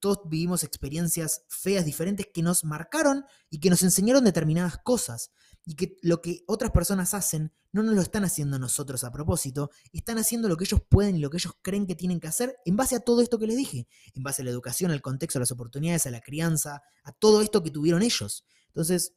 todos 0.00 0.20
vivimos 0.26 0.64
experiencias 0.64 1.44
feas 1.48 1.84
diferentes 1.84 2.28
que 2.32 2.42
nos 2.42 2.64
marcaron 2.64 3.24
y 3.48 3.60
que 3.60 3.70
nos 3.70 3.82
enseñaron 3.82 4.24
determinadas 4.24 4.78
cosas 4.78 5.30
y 5.64 5.74
que 5.74 5.96
lo 6.02 6.20
que 6.20 6.42
otras 6.46 6.70
personas 6.70 7.14
hacen 7.14 7.52
no 7.72 7.82
nos 7.82 7.94
lo 7.94 8.02
están 8.02 8.24
haciendo 8.24 8.58
nosotros 8.58 9.04
a 9.04 9.12
propósito, 9.12 9.70
están 9.92 10.18
haciendo 10.18 10.48
lo 10.48 10.56
que 10.56 10.64
ellos 10.64 10.82
pueden 10.88 11.16
y 11.16 11.20
lo 11.20 11.30
que 11.30 11.36
ellos 11.36 11.54
creen 11.62 11.86
que 11.86 11.94
tienen 11.94 12.20
que 12.20 12.28
hacer 12.28 12.56
en 12.64 12.76
base 12.76 12.96
a 12.96 13.00
todo 13.00 13.22
esto 13.22 13.38
que 13.38 13.46
les 13.46 13.56
dije, 13.56 13.86
en 14.14 14.22
base 14.22 14.42
a 14.42 14.44
la 14.44 14.50
educación, 14.50 14.90
al 14.90 15.02
contexto, 15.02 15.38
a 15.38 15.40
las 15.40 15.52
oportunidades, 15.52 16.06
a 16.06 16.10
la 16.10 16.20
crianza, 16.20 16.82
a 17.04 17.12
todo 17.12 17.42
esto 17.42 17.62
que 17.62 17.70
tuvieron 17.70 18.02
ellos. 18.02 18.44
Entonces, 18.68 19.14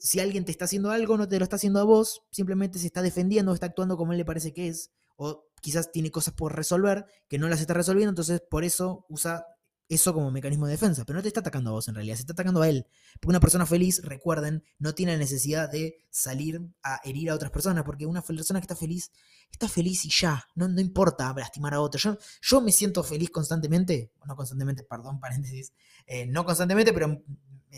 si 0.00 0.20
alguien 0.20 0.44
te 0.44 0.52
está 0.52 0.66
haciendo 0.66 0.90
algo, 0.90 1.16
no 1.16 1.28
te 1.28 1.38
lo 1.38 1.44
está 1.44 1.56
haciendo 1.56 1.80
a 1.80 1.84
vos, 1.84 2.22
simplemente 2.30 2.78
se 2.78 2.86
está 2.86 3.02
defendiendo, 3.02 3.52
está 3.52 3.66
actuando 3.66 3.96
como 3.96 4.12
él 4.12 4.18
le 4.18 4.24
parece 4.24 4.52
que 4.52 4.68
es, 4.68 4.90
o 5.16 5.48
quizás 5.60 5.90
tiene 5.90 6.10
cosas 6.10 6.34
por 6.34 6.54
resolver 6.54 7.06
que 7.28 7.38
no 7.38 7.48
las 7.48 7.60
está 7.60 7.74
resolviendo, 7.74 8.10
entonces 8.10 8.42
por 8.48 8.64
eso 8.64 9.06
usa 9.08 9.46
eso 9.94 10.14
como 10.14 10.30
mecanismo 10.30 10.66
de 10.66 10.72
defensa, 10.72 11.04
pero 11.04 11.16
no 11.16 11.22
te 11.22 11.28
está 11.28 11.40
atacando 11.40 11.70
a 11.70 11.72
vos 11.74 11.88
en 11.88 11.94
realidad, 11.94 12.16
se 12.16 12.22
está 12.22 12.32
atacando 12.32 12.62
a 12.62 12.68
él. 12.68 12.86
Porque 13.14 13.30
una 13.30 13.40
persona 13.40 13.66
feliz, 13.66 14.02
recuerden, 14.04 14.64
no 14.78 14.94
tiene 14.94 15.16
necesidad 15.16 15.70
de 15.70 15.98
salir 16.10 16.60
a 16.82 17.00
herir 17.04 17.30
a 17.30 17.34
otras 17.34 17.50
personas, 17.50 17.84
porque 17.84 18.06
una 18.06 18.22
persona 18.22 18.60
que 18.60 18.64
está 18.64 18.76
feliz, 18.76 19.10
está 19.50 19.68
feliz 19.68 20.04
y 20.04 20.10
ya, 20.10 20.46
no, 20.54 20.68
no 20.68 20.80
importa 20.80 21.32
lastimar 21.36 21.74
a 21.74 21.80
otros. 21.80 22.02
Yo, 22.02 22.18
yo 22.40 22.60
me 22.60 22.72
siento 22.72 23.04
feliz 23.04 23.30
constantemente, 23.30 24.12
no 24.24 24.36
constantemente, 24.36 24.82
perdón, 24.82 25.20
paréntesis, 25.20 25.72
eh, 26.06 26.26
no 26.26 26.44
constantemente, 26.44 26.92
pero 26.92 27.22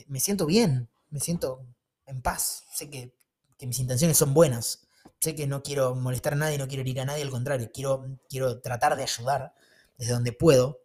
me, 0.06 0.20
siento 0.20 0.46
bien, 0.46 0.88
me 1.10 1.20
siento 1.20 1.66
en 2.06 2.22
paz, 2.22 2.64
sé 2.72 2.90
que, 2.90 3.14
que 3.58 3.66
mis 3.66 3.78
intenciones 3.80 4.16
son 4.16 4.34
buenas, 4.34 4.86
sé 5.20 5.34
que 5.34 5.46
no 5.46 5.62
quiero 5.62 5.94
molestar 5.94 6.34
a 6.34 6.36
nadie, 6.36 6.58
no 6.58 6.68
quiero 6.68 6.82
herir 6.82 7.00
a 7.00 7.04
nadie, 7.06 7.22
al 7.22 7.30
contrario, 7.30 7.70
quiero, 7.72 8.18
quiero 8.28 8.60
tratar 8.60 8.96
de 8.96 9.02
ayudar 9.02 9.54
desde 9.98 10.12
donde 10.12 10.32
puedo 10.32 10.83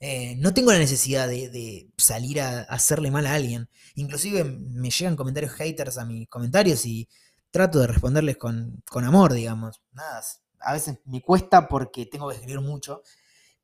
eh, 0.00 0.36
no 0.36 0.52
tengo 0.52 0.72
la 0.72 0.78
necesidad 0.78 1.28
de, 1.28 1.88
salir 1.96 2.40
a, 2.40 2.62
hacerle 2.62 3.10
mal 3.10 3.26
a 3.26 3.34
alguien. 3.34 3.68
Inclusive 3.94 4.44
me 4.44 4.90
llegan 4.90 5.16
comentarios 5.16 5.52
haters 5.52 5.98
a 5.98 6.04
mis 6.04 6.28
comentarios 6.28 6.84
y 6.86 7.08
trato 7.50 7.78
de 7.78 7.86
responderles 7.86 8.36
con, 8.36 8.82
amor, 8.92 9.32
digamos. 9.32 9.80
Nada, 9.92 10.22
a 10.60 10.72
veces 10.72 10.98
me 11.04 11.22
cuesta 11.22 11.68
porque 11.68 12.06
tengo 12.06 12.28
que 12.28 12.34
escribir 12.34 12.60
mucho, 12.60 13.02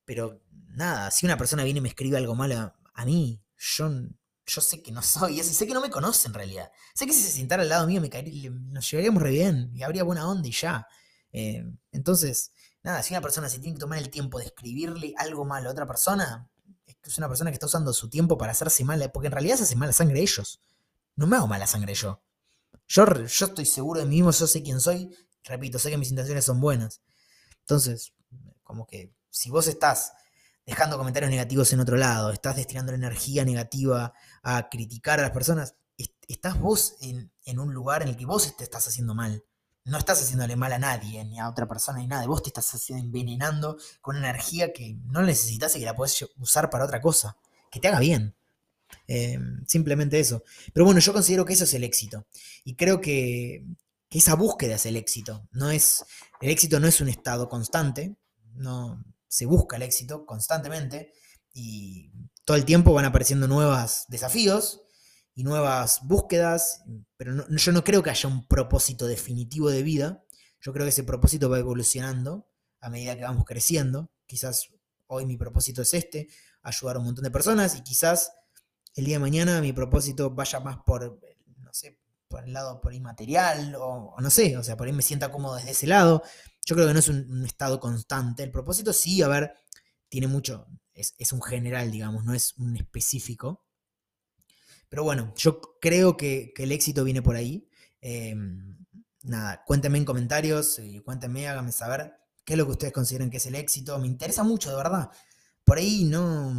pero 0.05 0.41
nada, 0.69 1.11
si 1.11 1.27
una 1.27 1.37
persona 1.37 1.65
viene 1.65 1.79
y 1.79 1.83
me 1.83 1.89
escribe 1.89 2.17
algo 2.17 2.35
malo 2.35 2.73
a, 2.95 3.05
mí, 3.05 3.43
yo, 3.59 3.91
yo 4.47 4.61
sé 4.61 4.83
que 4.83 4.93
no 4.93 5.03
soy 5.03 5.41
eso, 5.41 5.53
sé 5.53 5.67
que 5.67 5.75
no 5.75 5.81
me 5.81 5.91
conoce 5.91 6.29
en 6.29 6.35
realidad. 6.35 6.71
Sé 6.95 7.07
que 7.07 7.13
si 7.13 7.23
se 7.23 7.33
sentara 7.33 7.63
al 7.63 7.69
lado 7.69 7.87
mío 7.87 8.01
me 8.01 8.11
caería, 8.11 8.51
nos 8.51 8.91
llevaríamos 8.91 9.23
re 9.23 9.31
bien 9.31 9.73
y 9.75 9.83
habría 9.83 10.05
buena 10.05 10.29
onda 10.29 10.49
y 10.49 10.53
ya. 10.53 10.87
Eh, 11.33 11.65
entonces, 11.93 12.53
nada, 12.83 13.03
si 13.03 13.15
una 13.15 13.21
persona 13.21 13.49
se 13.49 13.59
tiene 13.59 13.75
que 13.75 13.81
tomar 13.81 13.99
el 13.99 14.11
tiempo 14.11 14.39
de 14.39 14.47
escribirle 14.47 15.15
algo 15.17 15.45
malo 15.45 15.69
a 15.69 15.73
otra 15.73 15.87
persona, 15.87 16.51
es 17.03 17.19
una 17.19 17.29
persona 17.29 17.51
que 17.51 17.55
está 17.55 17.67
usando 17.67 17.93
su 17.93 18.09
tiempo 18.09 18.37
para 18.37 18.53
hacerse 18.53 18.85
mal, 18.85 19.11
porque 19.13 19.27
en 19.27 19.33
realidad 19.33 19.57
se 19.57 19.65
hace 19.65 19.77
mala 19.77 19.93
sangre 19.93 20.21
ellos. 20.21 20.61
no 21.17 21.27
me 21.27 21.37
hago 21.37 21.47
mala 21.47 21.67
sangre 21.67 21.95
yo. 21.95 22.23
Yo, 22.87 23.05
yo 23.25 23.47
estoy 23.47 23.67
seguro 23.67 24.01
de 24.01 24.07
mí 24.07 24.17
mismo, 24.17 24.33
yo 24.33 24.47
sé 24.47 24.63
quién 24.63 24.81
soy, 24.81 25.15
repito, 25.45 25.79
sé 25.79 25.91
que 25.91 25.97
mis 25.97 26.11
intenciones 26.11 26.45
son 26.45 26.61
buenas. 26.61 27.01
Entonces, 27.61 28.13
como 28.63 28.87
que 28.87 29.15
si 29.31 29.51
vos 29.51 29.67
estás 29.67 30.13
dejando 30.67 30.99
comentarios 30.99 31.31
negativos 31.31 31.73
en 31.73 31.81
otro 31.81 31.97
lado, 31.97 32.31
estás 32.31 32.57
destinando 32.57 32.93
energía 32.93 33.45
negativa 33.45 34.13
a 34.43 34.69
criticar 34.69 35.19
a 35.19 35.23
las 35.23 35.31
personas, 35.33 35.75
estás 36.29 36.59
vos 36.61 36.97
en, 37.01 37.31
un 37.59 37.75
lugar 37.75 38.03
en 38.03 38.09
el 38.09 38.17
que 38.17 38.27
vos 38.27 38.57
te 38.57 38.65
estás 38.65 38.87
haciendo 38.87 39.15
mal. 39.15 39.45
No 39.91 39.99
estás 39.99 40.23
haciéndole 40.23 40.55
mal 40.55 40.73
a 40.73 40.79
nadie, 40.79 41.25
ni 41.25 41.41
a 41.41 41.49
otra 41.49 41.67
persona, 41.67 41.99
ni 41.99 42.07
nada. 42.07 42.25
Vos 42.29 42.45
te 42.45 42.51
estás 42.51 42.73
haciendo, 42.73 43.05
envenenando 43.05 43.77
con 44.01 44.17
energía 44.17 44.73
que 44.73 44.97
no 45.07 45.21
necesitas 45.23 45.75
y 45.75 45.81
que 45.81 45.85
la 45.85 45.97
podés 45.97 46.25
usar 46.39 46.71
para 46.71 46.85
otra 46.85 47.01
cosa. 47.01 47.37
Que 47.73 47.81
te 47.81 47.89
haga 47.89 47.99
bien. 47.99 48.37
Em, 49.09 49.67
simplemente 49.67 50.21
eso. 50.21 50.45
Pero 50.73 50.87
bueno, 50.87 51.01
yo 51.01 51.13
considero 51.13 51.45
que 51.45 51.55
eso 51.55 51.65
es 51.65 51.75
el 51.75 51.83
éxito. 51.83 52.25
Y 52.63 52.77
creo 52.77 53.01
que, 53.01 53.67
que, 54.09 54.19
esa 54.19 54.35
búsqueda 54.35 54.77
es 54.77 54.87
el 54.87 54.95
éxito. 54.95 55.49
No 55.51 55.73
es, 55.73 56.05
el 56.41 56.51
éxito 56.51 56.79
no 56.79 56.87
es 56.87 57.01
un 57.01 57.09
estado 57.09 57.49
constante. 57.49 58.15
No, 58.55 59.05
se 59.27 59.45
busca 59.45 59.75
el 59.75 59.83
éxito 59.83 60.25
constantemente. 60.25 61.13
Y 61.53 62.13
todo 62.45 62.57
el 62.57 62.65
tiempo 62.65 62.93
van 62.93 63.07
apareciendo 63.07 63.49
nuevos 63.49 64.05
desafíos 64.07 64.83
y 65.41 65.43
nuevas 65.43 66.01
búsquedas, 66.03 66.83
pero 67.17 67.47
yo 67.49 67.73
no 67.73 67.83
creo 67.83 68.03
que 68.03 68.11
haya 68.11 68.29
un 68.29 68.47
propósito 68.47 69.07
definitivo 69.07 69.71
de 69.71 69.83
vida. 69.83 70.23
Yo 70.61 70.75
creo 70.75 70.85
que 70.85 70.91
ese 70.91 71.03
propósito 71.03 71.49
va 71.49 71.59
evolucionando 71.59 72.47
a 72.79 72.91
medida 72.91 73.17
que 73.17 73.23
vamos 73.23 73.47
creciendo. 73.47 74.11
Quizás 74.27 74.69
hoy 75.07 75.25
mi 75.25 75.39
propósito 75.39 75.81
es 75.81 75.95
este, 75.95 76.29
ayudar 76.61 76.97
a 76.97 76.99
un 76.99 77.07
montón 77.07 77.25
de 77.25 77.31
personas 77.31 77.75
y 77.75 77.83
quizás 77.83 78.33
el 78.95 79.07
día 79.07 79.15
de 79.17 79.21
mañana 79.21 79.63
mi 79.63 79.73
propósito 79.73 80.29
vaya 80.29 80.61
más 80.61 80.77
por, 80.85 81.19
no 81.57 81.73
sé, 81.73 81.99
por 82.29 82.45
el 82.45 82.53
lado 82.53 82.79
por 82.83 82.93
inmaterial 82.93 83.75
o, 83.79 84.15
no 84.19 84.29
sé, 84.29 84.59
o 84.59 84.63
sea, 84.63 84.77
por 84.77 84.89
ahí 84.89 84.93
me 84.93 85.01
sienta 85.01 85.33
cómodo 85.33 85.57
desde 85.57 85.71
ese 85.71 85.87
lado. 85.87 86.23
Yo 86.67 86.75
creo 86.75 86.87
que 86.87 86.93
no 86.93 86.99
es 86.99 87.09
un, 87.09 87.47
estado 87.47 87.81
constante. 87.81 88.43
El 88.43 88.51
propósito 88.51 88.93
sí, 88.93 89.23
a 89.23 89.29
ver, 89.29 89.55
tiene 90.11 90.27
mucho, 90.27 90.67
es, 90.93 91.15
es 91.17 91.33
un 91.33 91.41
general, 91.41 91.91
digamos, 91.91 92.27
no 92.27 92.35
es 92.35 92.53
un 92.59 92.77
específico. 92.77 93.65
Pero 94.91 95.05
bueno, 95.05 95.33
yo 95.37 95.61
creo 95.81 96.17
que, 96.17 96.53
el 96.57 96.73
éxito 96.73 97.05
viene 97.05 97.23
por 97.23 97.37
ahí. 97.37 97.69
Em, 98.01 98.77
nada, 99.23 99.63
cuéntenme 99.65 99.99
en 99.99 100.05
comentarios, 100.05 100.79
y 100.81 101.01
cuéntenme, 101.01 101.49
háganme 101.49 101.73
saber 101.73 102.13
qué 102.45 102.55
es 102.55 102.59
lo 102.59 102.67
que 102.67 102.73
ustedes 102.73 102.93
consideran 102.93 103.31
que 103.31 103.39
es 103.39 103.47
el 103.47 103.55
éxito. 103.55 103.99
Me 104.01 104.09
interesa 104.09 104.43
mucho, 104.43 104.71
de 104.71 104.77
verdad. 104.77 105.11
Por 105.65 105.79
ahí 105.79 106.05
no, 106.05 106.53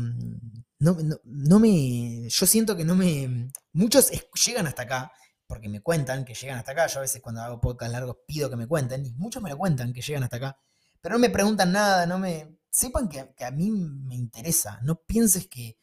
no, 0.79 0.97
no, 1.25 1.59
me. 1.59 2.29
Yo 2.29 2.45
siento 2.45 2.77
que 2.77 2.85
no 2.85 2.95
me. 2.95 3.51
Muchos 3.73 4.09
llegan 4.45 4.65
hasta 4.67 4.83
acá, 4.83 5.11
porque 5.45 5.67
me 5.67 5.81
cuentan 5.81 6.23
que 6.23 6.33
llegan 6.33 6.57
hasta 6.57 6.71
acá. 6.71 6.87
Yo 6.87 6.99
a 6.99 7.01
veces 7.01 7.21
cuando 7.21 7.41
hago 7.41 7.59
podcast 7.59 7.91
largos 7.91 8.17
pido 8.25 8.49
que 8.49 8.55
me 8.55 8.67
cuenten, 8.67 9.05
y 9.05 9.11
muchos 9.13 9.43
me 9.43 9.49
lo 9.49 9.57
cuentan 9.57 9.91
que 9.91 10.01
llegan 10.01 10.23
hasta 10.23 10.37
acá. 10.37 10.57
Pero 11.01 11.15
no 11.15 11.19
me 11.19 11.29
preguntan 11.29 11.73
nada, 11.73 12.05
no 12.05 12.17
me. 12.17 12.59
Sepan 12.69 13.09
que 13.09 13.43
a 13.43 13.51
mí 13.51 13.71
me 13.71 14.15
interesa. 14.15 14.79
No 14.83 14.95
pienses 15.03 15.47
que, 15.47 15.77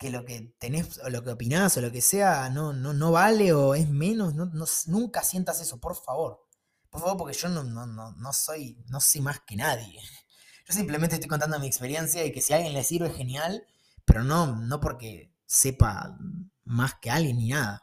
que 0.00 0.10
lo 0.10 0.24
que 0.24 0.54
tenés 0.58 0.98
o 1.04 1.10
lo 1.10 1.22
que 1.22 1.30
opinás 1.30 1.76
o 1.76 1.82
lo 1.82 1.92
que 1.92 2.00
sea 2.00 2.48
no, 2.48 2.72
no, 2.72 2.94
no 2.94 3.12
vale 3.12 3.52
o 3.52 3.74
es 3.74 3.86
menos, 3.90 4.34
no, 4.34 4.50
nunca 4.86 5.22
sientas 5.22 5.60
eso, 5.60 5.78
por 5.78 5.94
favor. 5.94 6.46
Por 6.88 7.02
favor, 7.02 7.18
porque 7.18 7.36
yo 7.36 7.50
no, 7.50 7.62
no, 7.62 7.86
no, 7.86 8.32
soy, 8.32 8.82
no 8.88 8.98
soy 8.98 9.20
más 9.20 9.40
que 9.46 9.56
nadie. 9.56 10.00
Yo 10.66 10.74
simplemente 10.74 11.16
estoy 11.16 11.28
contando 11.28 11.58
mi 11.58 11.66
experiencia 11.66 12.24
y 12.24 12.32
que 12.32 12.40
si 12.40 12.52
a 12.52 12.56
alguien 12.56 12.74
le 12.74 12.84
sirve, 12.84 13.10
genial, 13.10 13.64
pero 14.04 14.24
no, 14.24 14.56
no 14.56 14.80
porque 14.80 15.34
sepa 15.44 16.16
más 16.64 16.94
que 16.94 17.10
alguien 17.10 17.38
ni 17.38 17.48
nada. 17.48 17.82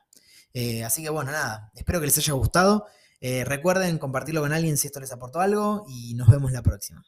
Eh, 0.53 0.83
así 0.83 1.03
que 1.03 1.09
bueno, 1.09 1.31
nada, 1.31 1.71
espero 1.75 1.99
que 1.99 2.05
les 2.07 2.17
haya 2.17 2.33
gustado. 2.33 2.87
Eh, 3.19 3.43
recuerden 3.45 3.97
compartirlo 3.99 4.41
con 4.41 4.53
alguien 4.53 4.77
si 4.77 4.87
esto 4.87 4.99
les 4.99 5.11
aportó 5.11 5.39
algo 5.39 5.85
y 5.87 6.13
nos 6.15 6.29
vemos 6.29 6.51
la 6.51 6.63
próxima. 6.63 7.05